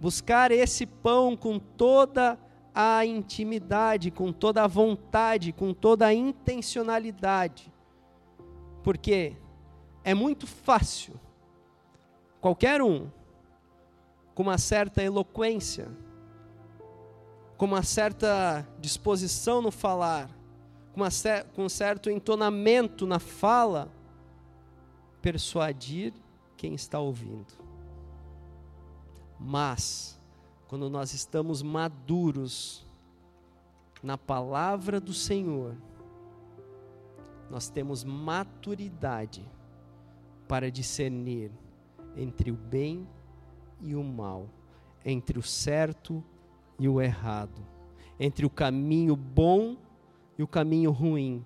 Buscar 0.00 0.52
esse 0.52 0.86
pão 0.86 1.36
com 1.36 1.58
toda 1.58 2.38
a 2.72 3.04
intimidade, 3.04 4.10
com 4.10 4.32
toda 4.32 4.62
a 4.62 4.66
vontade, 4.68 5.52
com 5.52 5.74
toda 5.74 6.06
a 6.06 6.14
intencionalidade 6.14 7.72
porque 8.88 9.36
é 10.02 10.14
muito 10.14 10.46
fácil 10.46 11.20
qualquer 12.40 12.80
um 12.80 13.10
com 14.34 14.44
uma 14.44 14.56
certa 14.56 15.02
eloquência, 15.02 15.90
com 17.58 17.66
uma 17.66 17.82
certa 17.82 18.66
disposição 18.80 19.60
no 19.60 19.70
falar, 19.70 20.30
com, 20.98 21.02
uma, 21.02 21.44
com 21.54 21.64
um 21.64 21.68
certo 21.68 22.10
entonamento 22.10 23.06
na 23.06 23.20
fala, 23.20 23.88
persuadir 25.22 26.12
quem 26.56 26.74
está 26.74 26.98
ouvindo. 26.98 27.54
Mas, 29.38 30.20
quando 30.66 30.90
nós 30.90 31.14
estamos 31.14 31.62
maduros 31.62 32.84
na 34.02 34.18
palavra 34.18 35.00
do 35.00 35.14
Senhor, 35.14 35.76
nós 37.48 37.68
temos 37.68 38.02
maturidade 38.02 39.48
para 40.48 40.70
discernir 40.70 41.52
entre 42.16 42.50
o 42.50 42.56
bem 42.56 43.06
e 43.80 43.94
o 43.94 44.02
mal, 44.02 44.48
entre 45.04 45.38
o 45.38 45.42
certo 45.42 46.24
e 46.76 46.88
o 46.88 47.00
errado, 47.00 47.64
entre 48.18 48.44
o 48.44 48.50
caminho 48.50 49.14
bom 49.14 49.76
e 49.76 49.87
o 50.42 50.46
caminho 50.46 50.90
ruim, 50.90 51.44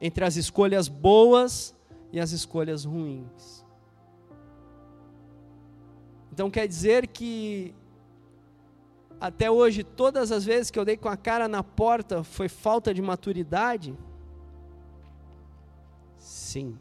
entre 0.00 0.24
as 0.24 0.36
escolhas 0.36 0.88
boas 0.88 1.74
e 2.12 2.20
as 2.20 2.32
escolhas 2.32 2.84
ruins. 2.84 3.64
Então 6.32 6.50
quer 6.50 6.66
dizer 6.66 7.06
que 7.06 7.74
até 9.20 9.50
hoje, 9.50 9.84
todas 9.84 10.32
as 10.32 10.44
vezes 10.44 10.70
que 10.70 10.78
eu 10.78 10.84
dei 10.84 10.96
com 10.96 11.08
a 11.08 11.16
cara 11.16 11.46
na 11.46 11.62
porta, 11.62 12.24
foi 12.24 12.48
falta 12.48 12.94
de 12.94 13.02
maturidade? 13.02 13.94
Sim. 16.16 16.78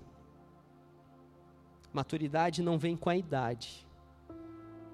Maturidade 1.92 2.64
não 2.64 2.78
vem 2.78 2.96
com 2.96 3.10
a 3.10 3.18
idade. 3.18 3.86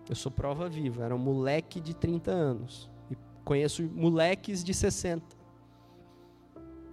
Eu 0.10 0.16
sou 0.16 0.32
prova 0.32 0.68
viva, 0.68 1.04
era 1.04 1.16
um 1.16 1.20
moleque 1.20 1.80
de 1.80 1.94
30 1.94 2.32
anos. 2.32 2.90
E 3.12 3.18
conheço 3.44 3.84
moleques 3.84 4.64
de 4.64 4.74
60. 4.74 5.35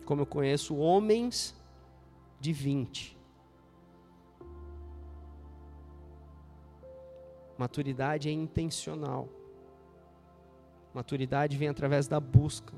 Como 0.04 0.22
eu 0.22 0.26
conheço 0.26 0.76
homens 0.76 1.54
de 2.40 2.52
20. 2.52 3.16
Maturidade 7.56 8.28
é 8.28 8.32
intencional. 8.32 9.28
Maturidade 10.92 11.56
vem 11.56 11.68
através 11.68 12.08
da 12.08 12.18
busca. 12.18 12.74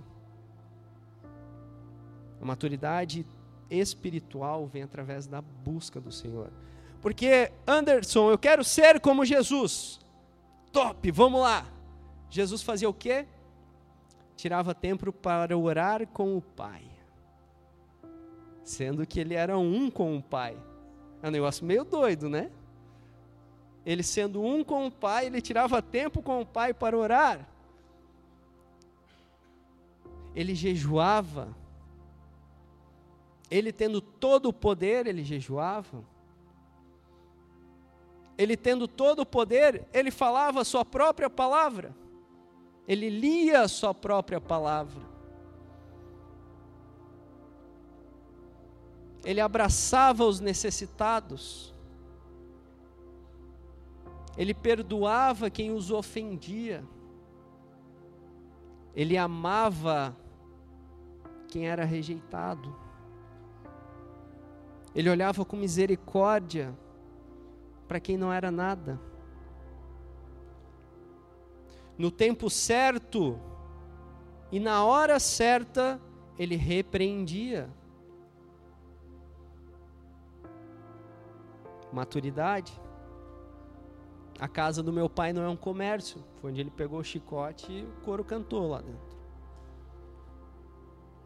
A 2.40 2.44
maturidade 2.44 3.26
espiritual 3.70 4.66
vem 4.66 4.82
através 4.82 5.26
da 5.26 5.40
busca 5.40 6.00
do 6.00 6.12
Senhor. 6.12 6.52
Porque, 7.00 7.50
Anderson, 7.66 8.30
eu 8.30 8.38
quero 8.38 8.62
ser 8.62 9.00
como 9.00 9.24
Jesus. 9.24 10.00
Top, 10.72 11.10
vamos 11.10 11.40
lá. 11.40 11.66
Jesus 12.28 12.62
fazia 12.62 12.88
o 12.88 12.94
quê? 12.94 13.26
Tirava 14.36 14.74
tempo 14.74 15.12
para 15.12 15.56
orar 15.56 16.06
com 16.08 16.36
o 16.36 16.42
Pai. 16.42 16.93
Sendo 18.64 19.06
que 19.06 19.20
ele 19.20 19.34
era 19.34 19.56
um 19.56 19.88
com 19.90 20.16
o 20.16 20.22
Pai. 20.22 20.56
É 21.22 21.28
um 21.28 21.30
negócio 21.30 21.64
meio 21.64 21.84
doido, 21.84 22.28
né? 22.28 22.50
Ele 23.86 24.02
sendo 24.02 24.42
um 24.42 24.64
com 24.64 24.86
o 24.86 24.90
Pai, 24.90 25.26
ele 25.26 25.40
tirava 25.40 25.80
tempo 25.80 26.20
com 26.20 26.40
o 26.40 26.46
Pai 26.46 26.74
para 26.74 26.96
orar 26.96 27.54
ele 30.34 30.54
jejuava. 30.54 31.54
Ele 33.50 33.72
tendo 33.72 34.00
todo 34.00 34.48
o 34.48 34.52
poder, 34.52 35.06
ele 35.06 35.22
jejuava. 35.22 36.04
Ele 38.36 38.56
tendo 38.56 38.88
todo 38.88 39.20
o 39.20 39.26
poder, 39.26 39.86
ele 39.92 40.10
falava 40.10 40.60
a 40.60 40.64
sua 40.64 40.84
própria 40.84 41.30
palavra. 41.30 41.94
Ele 42.88 43.08
lia 43.08 43.60
a 43.60 43.68
sua 43.68 43.94
própria 43.94 44.40
palavra. 44.40 45.13
Ele 49.24 49.40
abraçava 49.40 50.24
os 50.24 50.40
necessitados. 50.40 51.74
Ele 54.36 54.52
perdoava 54.52 55.48
quem 55.48 55.72
os 55.72 55.90
ofendia. 55.90 56.84
Ele 58.94 59.16
amava 59.16 60.16
quem 61.48 61.68
era 61.68 61.84
rejeitado. 61.84 62.76
Ele 64.94 65.08
olhava 65.08 65.44
com 65.44 65.56
misericórdia 65.56 66.76
para 67.88 67.98
quem 67.98 68.16
não 68.16 68.32
era 68.32 68.50
nada. 68.50 69.00
No 71.96 72.10
tempo 72.10 72.50
certo 72.50 73.38
e 74.50 74.60
na 74.60 74.84
hora 74.84 75.18
certa, 75.18 76.00
ele 76.38 76.56
repreendia. 76.56 77.68
Maturidade. 81.94 82.78
A 84.38 84.48
casa 84.48 84.82
do 84.82 84.92
meu 84.92 85.08
pai 85.08 85.32
não 85.32 85.42
é 85.42 85.48
um 85.48 85.56
comércio. 85.56 86.22
Foi 86.40 86.50
onde 86.50 86.60
ele 86.60 86.70
pegou 86.70 86.98
o 86.98 87.04
chicote 87.04 87.72
e 87.72 87.84
o 87.84 88.04
couro 88.04 88.24
cantou 88.24 88.68
lá 88.68 88.80
dentro 88.80 89.14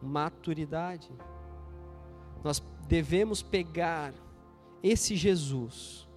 maturidade. 0.01 1.09
Nós 2.43 2.63
devemos 2.87 3.41
pegar 3.41 4.13
esse 4.81 5.15
Jesus, 5.15 6.07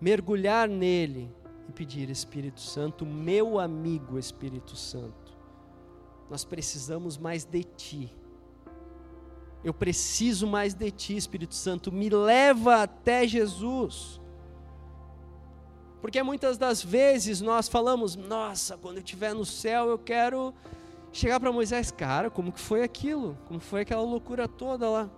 mergulhar 0.00 0.68
nele 0.68 1.30
e 1.68 1.72
pedir: 1.72 2.10
Espírito 2.10 2.60
Santo, 2.60 3.06
meu 3.06 3.58
amigo 3.58 4.18
Espírito 4.18 4.76
Santo, 4.76 5.36
nós 6.28 6.44
precisamos 6.44 7.16
mais 7.16 7.44
de 7.44 7.62
ti. 7.62 8.14
Eu 9.66 9.74
preciso 9.74 10.46
mais 10.46 10.74
de 10.74 10.92
ti, 10.92 11.16
Espírito 11.16 11.56
Santo, 11.56 11.90
me 11.90 12.08
leva 12.08 12.84
até 12.84 13.26
Jesus. 13.26 14.20
Porque 16.00 16.22
muitas 16.22 16.56
das 16.56 16.84
vezes 16.84 17.40
nós 17.40 17.66
falamos: 17.68 18.14
Nossa, 18.14 18.76
quando 18.76 18.98
eu 18.98 19.02
estiver 19.02 19.34
no 19.34 19.44
céu 19.44 19.88
eu 19.88 19.98
quero 19.98 20.54
chegar 21.10 21.40
para 21.40 21.50
Moisés, 21.50 21.90
cara, 21.90 22.30
como 22.30 22.52
que 22.52 22.60
foi 22.60 22.84
aquilo? 22.84 23.36
Como 23.48 23.58
foi 23.58 23.80
aquela 23.80 24.02
loucura 24.02 24.46
toda 24.46 24.88
lá? 24.88 25.10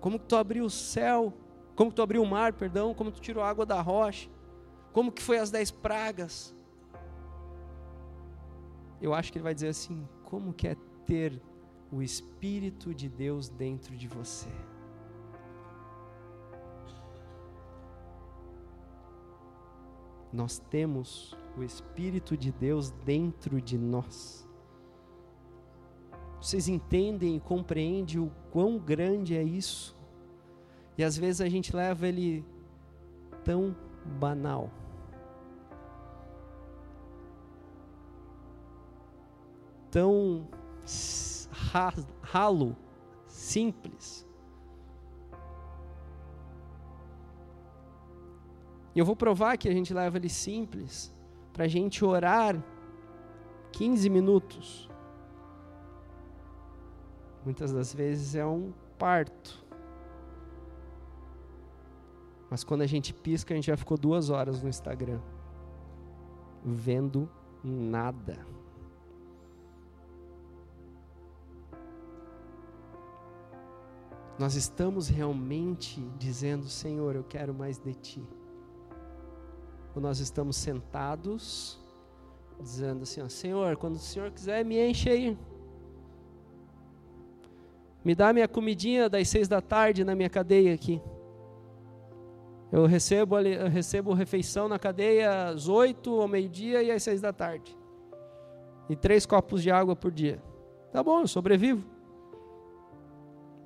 Como 0.00 0.18
que 0.18 0.24
tu 0.24 0.36
abriu 0.36 0.64
o 0.64 0.70
céu? 0.70 1.30
Como 1.76 1.90
que 1.90 1.96
tu 1.96 2.00
abriu 2.00 2.22
o 2.22 2.26
mar, 2.26 2.54
perdão? 2.54 2.94
Como 2.94 3.12
tu 3.12 3.20
tirou 3.20 3.44
a 3.44 3.50
água 3.50 3.66
da 3.66 3.78
rocha? 3.82 4.30
Como 4.94 5.12
que 5.12 5.20
foi 5.20 5.36
as 5.36 5.50
dez 5.50 5.70
pragas? 5.70 6.56
Eu 9.02 9.12
acho 9.12 9.30
que 9.30 9.36
ele 9.36 9.44
vai 9.44 9.52
dizer 9.52 9.68
assim: 9.68 10.08
como 10.24 10.50
que 10.54 10.66
é 10.66 10.76
ter 11.04 11.42
o 11.92 12.02
Espírito 12.02 12.94
de 12.94 13.08
Deus 13.08 13.50
dentro 13.50 13.94
de 13.94 14.08
você? 14.08 14.48
Nós 20.32 20.58
temos 20.58 21.36
o 21.56 21.62
Espírito 21.62 22.34
de 22.34 22.50
Deus 22.50 22.90
dentro 22.90 23.60
de 23.60 23.76
nós. 23.76 24.48
Vocês 26.40 26.66
entendem 26.66 27.36
e 27.36 27.40
compreendem 27.40 28.18
o 28.18 28.32
quão 28.50 28.78
grande 28.78 29.36
é 29.36 29.42
isso? 29.42 29.94
E 30.96 31.04
às 31.04 31.16
vezes 31.16 31.42
a 31.42 31.48
gente 31.48 31.76
leva 31.76 32.08
ele 32.08 32.44
tão 33.44 33.76
banal. 34.18 34.70
Tão 39.90 40.48
ralo, 42.22 42.76
simples. 43.26 44.26
E 48.94 48.98
eu 48.98 49.06
vou 49.06 49.16
provar 49.16 49.56
que 49.56 49.68
a 49.68 49.72
gente 49.72 49.94
leva 49.94 50.18
ele 50.18 50.28
simples, 50.28 51.14
para 51.52 51.64
a 51.64 51.68
gente 51.68 52.04
orar 52.04 52.62
15 53.72 54.10
minutos 54.10 54.90
muitas 57.44 57.72
das 57.72 57.92
vezes 57.94 58.34
é 58.34 58.44
um 58.44 58.72
parto. 58.98 59.64
Mas 62.50 62.62
quando 62.62 62.82
a 62.82 62.86
gente 62.86 63.14
pisca, 63.14 63.54
a 63.54 63.56
gente 63.56 63.66
já 63.66 63.76
ficou 63.76 63.96
duas 63.96 64.30
horas 64.30 64.62
no 64.62 64.68
Instagram, 64.68 65.20
vendo 66.64 67.28
nada. 67.64 68.46
Nós 74.42 74.56
estamos 74.56 75.06
realmente 75.06 76.00
dizendo, 76.18 76.66
Senhor, 76.66 77.14
eu 77.14 77.22
quero 77.22 77.54
mais 77.54 77.78
de 77.78 77.94
Ti. 77.94 78.28
Ou 79.94 80.02
nós 80.02 80.18
estamos 80.18 80.56
sentados, 80.56 81.78
dizendo 82.60 83.04
assim, 83.04 83.22
ó, 83.22 83.28
Senhor, 83.28 83.76
quando 83.76 83.94
o 83.94 84.00
Senhor 84.00 84.32
quiser, 84.32 84.64
me 84.64 84.84
enche 84.84 85.08
aí. 85.08 85.38
Me 88.04 88.16
dá 88.16 88.32
minha 88.32 88.48
comidinha 88.48 89.08
das 89.08 89.28
seis 89.28 89.46
da 89.46 89.60
tarde 89.60 90.02
na 90.02 90.16
minha 90.16 90.28
cadeia 90.28 90.74
aqui. 90.74 91.00
Eu 92.72 92.84
recebo, 92.84 93.38
eu 93.38 93.68
recebo 93.68 94.12
refeição 94.12 94.68
na 94.68 94.76
cadeia 94.76 95.50
às 95.50 95.68
oito, 95.68 96.20
ao 96.20 96.26
meio-dia 96.26 96.82
e 96.82 96.90
às 96.90 97.00
seis 97.04 97.20
da 97.20 97.32
tarde. 97.32 97.78
E 98.88 98.96
três 98.96 99.24
copos 99.24 99.62
de 99.62 99.70
água 99.70 99.94
por 99.94 100.10
dia. 100.10 100.42
Tá 100.90 101.00
bom, 101.00 101.20
eu 101.20 101.28
sobrevivo. 101.28 101.91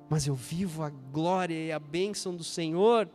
Mas 0.09 0.25
eu 0.25 0.35
vivo 0.35 0.83
a 0.83 0.89
glória 0.89 1.53
e 1.53 1.71
a 1.71 1.79
bênção 1.79 2.35
do 2.35 2.43
Senhor. 2.43 3.09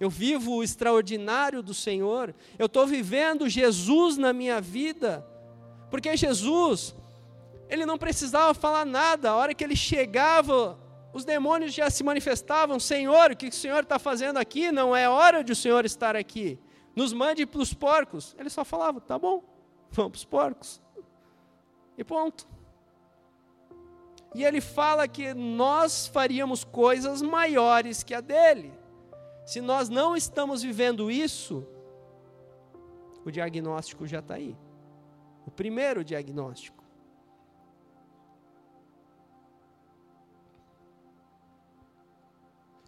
Eu 0.00 0.08
vivo 0.08 0.56
o 0.56 0.62
extraordinário 0.62 1.62
do 1.62 1.74
Senhor. 1.74 2.34
Eu 2.58 2.66
estou 2.66 2.86
vivendo 2.86 3.48
Jesus 3.48 4.16
na 4.16 4.32
minha 4.32 4.60
vida. 4.60 5.26
Porque 5.90 6.16
Jesus, 6.16 6.96
ele 7.68 7.84
não 7.84 7.98
precisava 7.98 8.54
falar 8.54 8.86
nada, 8.86 9.30
a 9.30 9.36
hora 9.36 9.54
que 9.54 9.62
ele 9.62 9.76
chegava, 9.76 10.78
os 11.12 11.24
demônios 11.24 11.74
já 11.74 11.90
se 11.90 12.02
manifestavam: 12.02 12.80
Senhor, 12.80 13.30
o 13.30 13.36
que 13.36 13.48
o 13.48 13.52
Senhor 13.52 13.82
está 13.82 13.98
fazendo 13.98 14.38
aqui? 14.38 14.72
Não 14.72 14.96
é 14.96 15.08
hora 15.08 15.44
de 15.44 15.52
o 15.52 15.56
Senhor 15.56 15.84
estar 15.84 16.16
aqui. 16.16 16.58
Nos 16.96 17.12
mande 17.12 17.44
para 17.46 17.60
os 17.60 17.74
porcos. 17.74 18.34
Ele 18.38 18.48
só 18.48 18.64
falava: 18.64 19.00
Tá 19.00 19.18
bom, 19.18 19.44
vamos 19.90 20.10
para 20.12 20.16
os 20.16 20.24
porcos. 20.24 20.82
E 21.96 22.02
ponto. 22.02 22.51
E 24.34 24.44
ele 24.44 24.60
fala 24.60 25.06
que 25.06 25.34
nós 25.34 26.06
faríamos 26.06 26.64
coisas 26.64 27.20
maiores 27.20 28.02
que 28.02 28.14
a 28.14 28.20
dele. 28.20 28.72
Se 29.44 29.60
nós 29.60 29.88
não 29.88 30.16
estamos 30.16 30.62
vivendo 30.62 31.10
isso, 31.10 31.66
o 33.24 33.30
diagnóstico 33.30 34.06
já 34.06 34.20
está 34.20 34.34
aí. 34.34 34.56
O 35.46 35.50
primeiro 35.50 36.04
diagnóstico. 36.04 36.82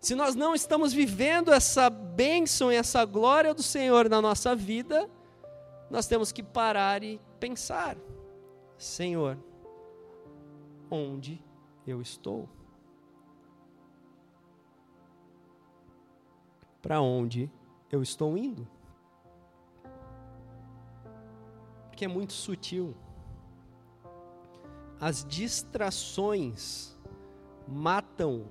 Se 0.01 0.15
nós 0.15 0.35
não 0.35 0.55
estamos 0.55 0.93
vivendo 0.93 1.51
essa 1.51 1.89
bênção 1.89 2.71
e 2.71 2.77
essa 2.77 3.05
glória 3.07 3.55
do 3.55 3.63
Senhor 3.63 4.09
na 4.09 4.21
nossa 4.21 4.55
vida, 4.55 5.09
nós 5.91 6.07
temos 6.07 6.31
que 6.31 6.43
parar 6.43 7.03
e 7.03 7.19
pensar: 7.41 7.97
Senhor, 8.77 9.39
onde 10.91 11.43
eu 11.87 12.01
estou? 12.01 12.49
Para 16.83 17.01
onde 17.01 17.51
eu 17.91 18.03
estou 18.03 18.37
indo? 18.37 18.67
Porque 21.89 22.05
é 22.05 22.09
muito 22.09 22.33
sutil. 22.33 22.95
As 25.01 25.25
distrações 25.25 26.99
matam 27.67 28.47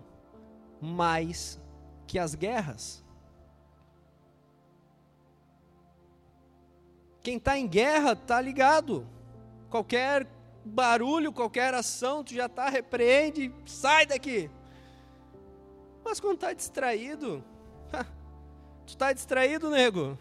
mais 0.81 1.61
que 2.07 2.17
as 2.17 2.35
guerras. 2.35 3.03
Quem 7.21 7.37
está 7.37 7.57
em 7.57 7.67
guerra 7.67 8.11
está 8.11 8.41
ligado. 8.41 9.07
Qualquer 9.69 10.27
barulho, 10.63 11.33
qualquer 11.33 11.73
ação, 11.73 12.23
tu 12.23 12.33
já 12.33 12.45
está, 12.45 12.69
repreende, 12.69 13.53
sai 13.65 14.05
daqui. 14.05 14.49
Mas 16.03 16.19
quando 16.19 16.35
está 16.35 16.53
distraído, 16.53 17.43
tu 18.85 18.89
está 18.89 19.13
distraído, 19.13 19.69
nego. 19.69 20.17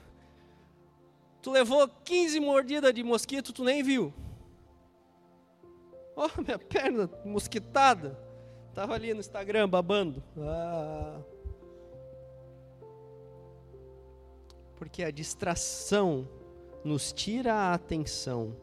Tu 1.40 1.50
levou 1.50 1.88
15 1.88 2.38
mordidas 2.38 2.94
de 2.94 3.02
mosquito, 3.02 3.52
tu 3.52 3.64
nem 3.64 3.82
viu. 3.82 4.14
Oh, 6.14 6.28
minha 6.40 6.58
perna 6.58 7.10
mosquitada. 7.24 8.18
Tava 8.74 8.94
ali 8.94 9.12
no 9.12 9.20
Instagram 9.20 9.68
babando. 9.68 10.22
Ah. 10.38 11.20
Porque 14.76 15.02
a 15.02 15.10
distração 15.10 16.28
nos 16.84 17.12
tira 17.12 17.54
a 17.54 17.74
atenção 17.74 18.56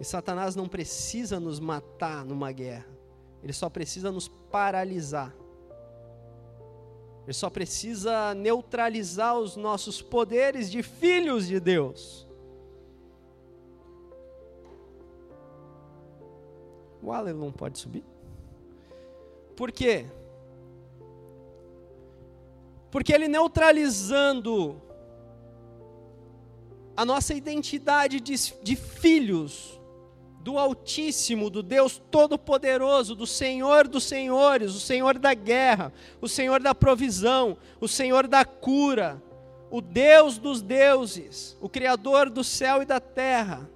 e 0.00 0.04
Satanás 0.04 0.56
não 0.56 0.66
precisa 0.66 1.38
nos 1.38 1.60
matar 1.60 2.24
numa 2.24 2.50
guerra, 2.50 2.88
ele 3.42 3.52
só 3.52 3.68
precisa 3.68 4.10
nos 4.10 4.28
paralisar. 4.28 5.34
Ele 7.24 7.34
só 7.34 7.50
precisa 7.50 8.34
neutralizar 8.34 9.38
os 9.38 9.56
nossos 9.56 10.00
poderes 10.00 10.70
de 10.70 10.82
filhos 10.82 11.46
de 11.46 11.60
Deus. 11.60 12.26
O 17.02 17.12
Alan 17.12 17.34
não 17.34 17.52
pode 17.52 17.78
subir? 17.78 18.04
Por 19.54 19.70
quê? 19.70 20.06
Porque 22.90 23.12
ele 23.12 23.28
neutralizando 23.28 24.80
a 26.96 27.04
nossa 27.04 27.32
identidade 27.32 28.20
de, 28.20 28.34
de 28.62 28.76
filhos, 28.76 29.79
do 30.40 30.58
Altíssimo, 30.58 31.50
do 31.50 31.62
Deus 31.62 32.00
Todo-Poderoso, 32.10 33.14
do 33.14 33.26
Senhor 33.26 33.86
dos 33.86 34.04
Senhores, 34.04 34.74
o 34.74 34.80
Senhor 34.80 35.18
da 35.18 35.34
guerra, 35.34 35.92
o 36.20 36.26
Senhor 36.26 36.60
da 36.60 36.74
provisão, 36.74 37.58
o 37.78 37.86
Senhor 37.86 38.26
da 38.26 38.44
cura, 38.44 39.22
o 39.70 39.82
Deus 39.82 40.38
dos 40.38 40.62
deuses, 40.62 41.56
o 41.60 41.68
Criador 41.68 42.30
do 42.30 42.42
céu 42.42 42.82
e 42.82 42.86
da 42.86 42.98
terra. 42.98 43.68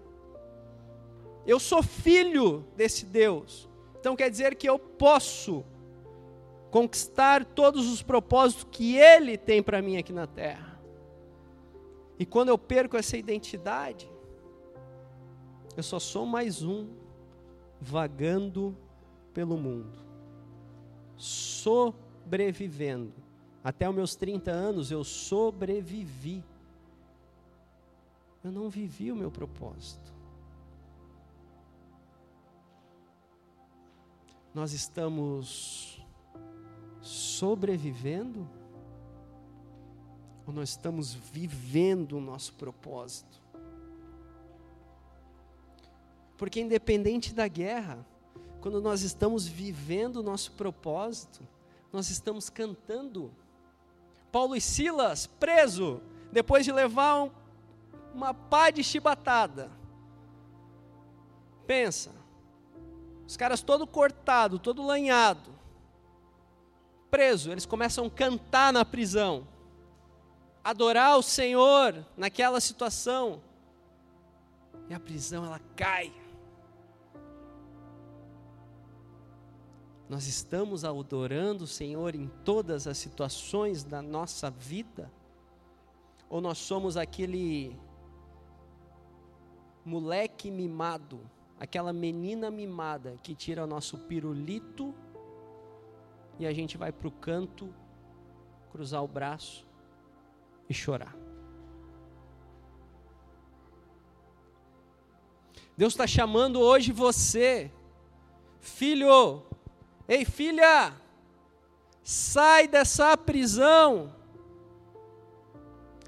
Eu 1.47 1.61
sou 1.61 1.83
filho 1.83 2.65
desse 2.75 3.05
Deus, 3.05 3.69
então 4.01 4.17
quer 4.17 4.31
dizer 4.31 4.55
que 4.55 4.69
eu 4.69 4.79
posso 4.79 5.62
conquistar 6.71 7.45
todos 7.45 7.93
os 7.93 8.03
propósitos 8.03 8.67
que 8.71 8.97
Ele 8.97 9.37
tem 9.37 9.62
para 9.62 9.83
mim 9.83 9.99
aqui 9.99 10.15
na 10.15 10.27
terra. 10.27 10.81
E 12.19 12.25
quando 12.25 12.49
eu 12.49 12.57
perco 12.57 12.97
essa 12.97 13.19
identidade, 13.19 14.11
eu 15.77 15.83
só 15.83 15.99
sou 15.99 16.25
mais 16.25 16.62
um 16.62 16.89
vagando 17.81 18.77
pelo 19.33 19.57
mundo, 19.57 19.99
sobrevivendo. 21.16 23.12
Até 23.62 23.89
os 23.89 23.95
meus 23.95 24.14
30 24.14 24.51
anos 24.51 24.91
eu 24.91 25.03
sobrevivi. 25.03 26.45
Eu 28.43 28.53
não 28.53 28.68
vivi 28.68 29.11
o 29.11 29.16
meu 29.16 29.31
propósito. 29.31 30.12
Nós 34.53 34.72
estamos 34.72 36.05
sobrevivendo 37.01 38.49
ou 40.47 40.53
nós 40.53 40.70
estamos 40.70 41.14
vivendo 41.14 42.18
o 42.18 42.20
nosso 42.20 42.55
propósito? 42.55 43.43
Porque 46.37 46.61
independente 46.61 47.32
da 47.32 47.47
guerra, 47.47 48.05
quando 48.61 48.80
nós 48.80 49.03
estamos 49.03 49.47
vivendo 49.47 50.16
o 50.16 50.22
nosso 50.22 50.53
propósito, 50.53 51.47
nós 51.93 52.11
estamos 52.11 52.51
cantando. 52.51 53.30
Paulo 54.32 54.57
e 54.57 54.61
Silas, 54.61 55.26
preso, 55.26 56.01
depois 56.32 56.64
de 56.64 56.72
levar 56.72 57.22
um, 57.22 57.30
uma 58.14 58.35
pá 58.35 58.70
de 58.70 58.82
chibatada. 58.82 59.70
Pensa, 61.66 62.11
os 63.26 63.37
caras 63.37 63.62
todo 63.62 63.87
cortado, 63.87 64.59
todo 64.59 64.85
lanhado, 64.85 65.51
preso, 67.11 67.53
eles 67.53 67.64
começam 67.64 68.07
a 68.07 68.11
cantar 68.11 68.72
na 68.72 68.85
prisão, 68.85 69.47
adorar 70.64 71.16
o 71.16 71.22
Senhor 71.22 72.05
naquela 72.16 72.61
situação, 72.61 73.41
e 74.89 74.95
a 74.95 74.99
prisão 74.99 75.45
ela 75.45 75.61
cai. 75.76 76.12
Nós 80.09 80.26
estamos 80.26 80.84
adorando 80.84 81.64
o 81.64 81.66
Senhor 81.66 82.14
em 82.14 82.28
todas 82.44 82.86
as 82.86 82.98
situações 82.98 83.82
da 83.82 84.02
nossa 84.02 84.50
vida? 84.50 85.11
Ou 86.28 86.40
nós 86.40 86.59
somos 86.59 86.96
aquele 86.96 87.78
moleque 89.84 90.50
mimado, 90.50 91.20
aquela 91.59 91.92
menina 91.92 92.50
mimada 92.50 93.16
que 93.22 93.34
tira 93.34 93.64
o 93.64 93.66
nosso 93.66 93.98
pirulito 93.98 94.94
e 96.38 96.46
a 96.46 96.52
gente 96.52 96.76
vai 96.76 96.92
para 96.92 97.09
o 97.09 97.12
canto, 97.12 97.72
cruzar 98.70 99.02
o 99.02 99.09
braço 99.09 99.66
e 100.68 100.74
chorar? 100.74 101.16
Deus 105.76 105.94
está 105.94 106.07
chamando 106.07 106.61
hoje 106.61 106.92
você, 106.92 107.70
filho, 108.61 109.42
Ei, 110.07 110.24
filha, 110.24 110.92
sai 112.02 112.68
dessa 112.68 113.16
prisão. 113.16 114.12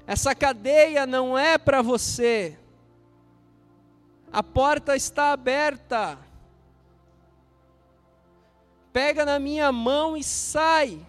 Essa 0.05 0.35
cadeia 0.35 1.05
não 1.07 1.37
é 1.37 1.57
para 1.57 1.81
você. 1.81 2.57
A 4.31 4.43
porta 4.43 4.95
está 4.95 5.31
aberta. 5.31 6.17
Pega 8.93 9.25
na 9.25 9.39
minha 9.39 9.71
mão 9.71 10.15
e 10.15 10.23
sai. 10.23 11.03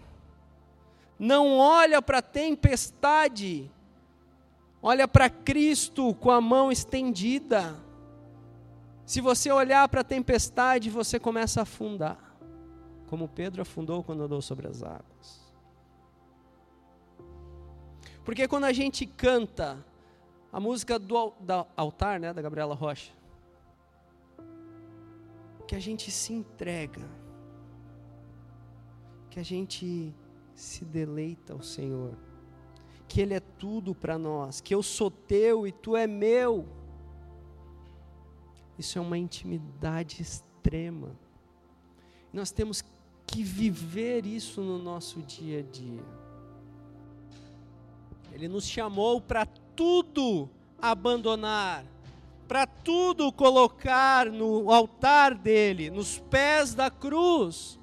Não 1.18 1.58
olha 1.58 2.00
para 2.00 2.18
a 2.18 2.22
tempestade. 2.22 3.70
Olha 4.82 5.06
para 5.06 5.28
Cristo 5.28 6.14
com 6.14 6.30
a 6.30 6.40
mão 6.40 6.72
estendida. 6.72 7.76
Se 9.04 9.20
você 9.20 9.50
olhar 9.50 9.88
para 9.88 10.00
a 10.00 10.04
tempestade, 10.04 10.88
você 10.88 11.18
começa 11.18 11.60
a 11.60 11.62
afundar 11.64 12.27
como 13.08 13.28
Pedro 13.28 13.62
afundou 13.62 14.02
quando 14.04 14.22
andou 14.22 14.40
sobre 14.40 14.68
as 14.68 14.82
águas. 14.82 15.48
Porque 18.24 18.46
quando 18.46 18.64
a 18.64 18.72
gente 18.72 19.06
canta 19.06 19.84
a 20.52 20.60
música 20.60 20.98
do 20.98 21.32
da 21.40 21.66
altar, 21.76 22.20
né, 22.20 22.32
da 22.32 22.42
Gabriela 22.42 22.74
Rocha, 22.74 23.12
que 25.66 25.74
a 25.74 25.80
gente 25.80 26.10
se 26.10 26.32
entrega, 26.32 27.08
que 29.30 29.40
a 29.40 29.42
gente 29.42 30.14
se 30.54 30.84
deleita 30.84 31.54
ao 31.54 31.62
Senhor, 31.62 32.14
que 33.06 33.20
Ele 33.20 33.34
é 33.34 33.40
tudo 33.40 33.94
para 33.94 34.18
nós, 34.18 34.60
que 34.60 34.74
eu 34.74 34.82
sou 34.82 35.10
teu 35.10 35.66
e 35.66 35.72
tu 35.72 35.96
é 35.96 36.06
meu. 36.06 36.66
Isso 38.78 38.98
é 38.98 39.00
uma 39.00 39.16
intimidade 39.16 40.20
extrema. 40.20 41.16
Nós 42.32 42.50
temos 42.50 42.84
que 43.28 43.42
viver 43.42 44.26
isso 44.26 44.62
no 44.62 44.78
nosso 44.78 45.20
dia 45.20 45.60
a 45.60 45.62
dia. 45.62 46.02
Ele 48.32 48.48
nos 48.48 48.66
chamou 48.66 49.20
para 49.20 49.46
tudo 49.76 50.48
abandonar, 50.80 51.84
para 52.46 52.66
tudo 52.66 53.30
colocar 53.30 54.26
no 54.26 54.72
altar 54.72 55.34
dele, 55.34 55.90
nos 55.90 56.18
pés 56.18 56.74
da 56.74 56.90
cruz. 56.90 57.78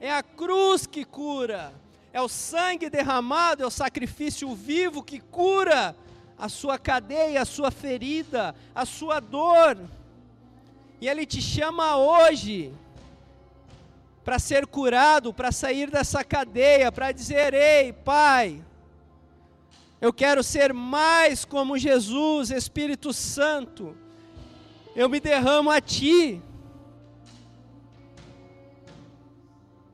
É 0.00 0.12
a 0.12 0.22
cruz 0.22 0.86
que 0.86 1.04
cura, 1.04 1.74
é 2.12 2.20
o 2.20 2.28
sangue 2.28 2.88
derramado, 2.88 3.62
é 3.62 3.66
o 3.66 3.70
sacrifício 3.70 4.54
vivo 4.54 5.02
que 5.02 5.20
cura 5.20 5.94
a 6.38 6.48
sua 6.48 6.78
cadeia, 6.78 7.42
a 7.42 7.46
sua 7.46 7.70
ferida, 7.70 8.54
a 8.74 8.86
sua 8.86 9.20
dor. 9.20 9.78
E 11.00 11.08
ele 11.08 11.26
te 11.26 11.42
chama 11.42 11.96
hoje 11.98 12.72
para 14.26 14.40
ser 14.40 14.66
curado, 14.66 15.32
para 15.32 15.52
sair 15.52 15.88
dessa 15.88 16.24
cadeia, 16.24 16.90
para 16.90 17.12
dizer: 17.12 17.54
Ei, 17.54 17.92
Pai, 17.92 18.60
eu 20.00 20.12
quero 20.12 20.42
ser 20.42 20.74
mais 20.74 21.44
como 21.44 21.78
Jesus, 21.78 22.50
Espírito 22.50 23.12
Santo, 23.12 23.96
eu 24.96 25.08
me 25.08 25.20
derramo 25.20 25.70
a 25.70 25.80
Ti. 25.80 26.42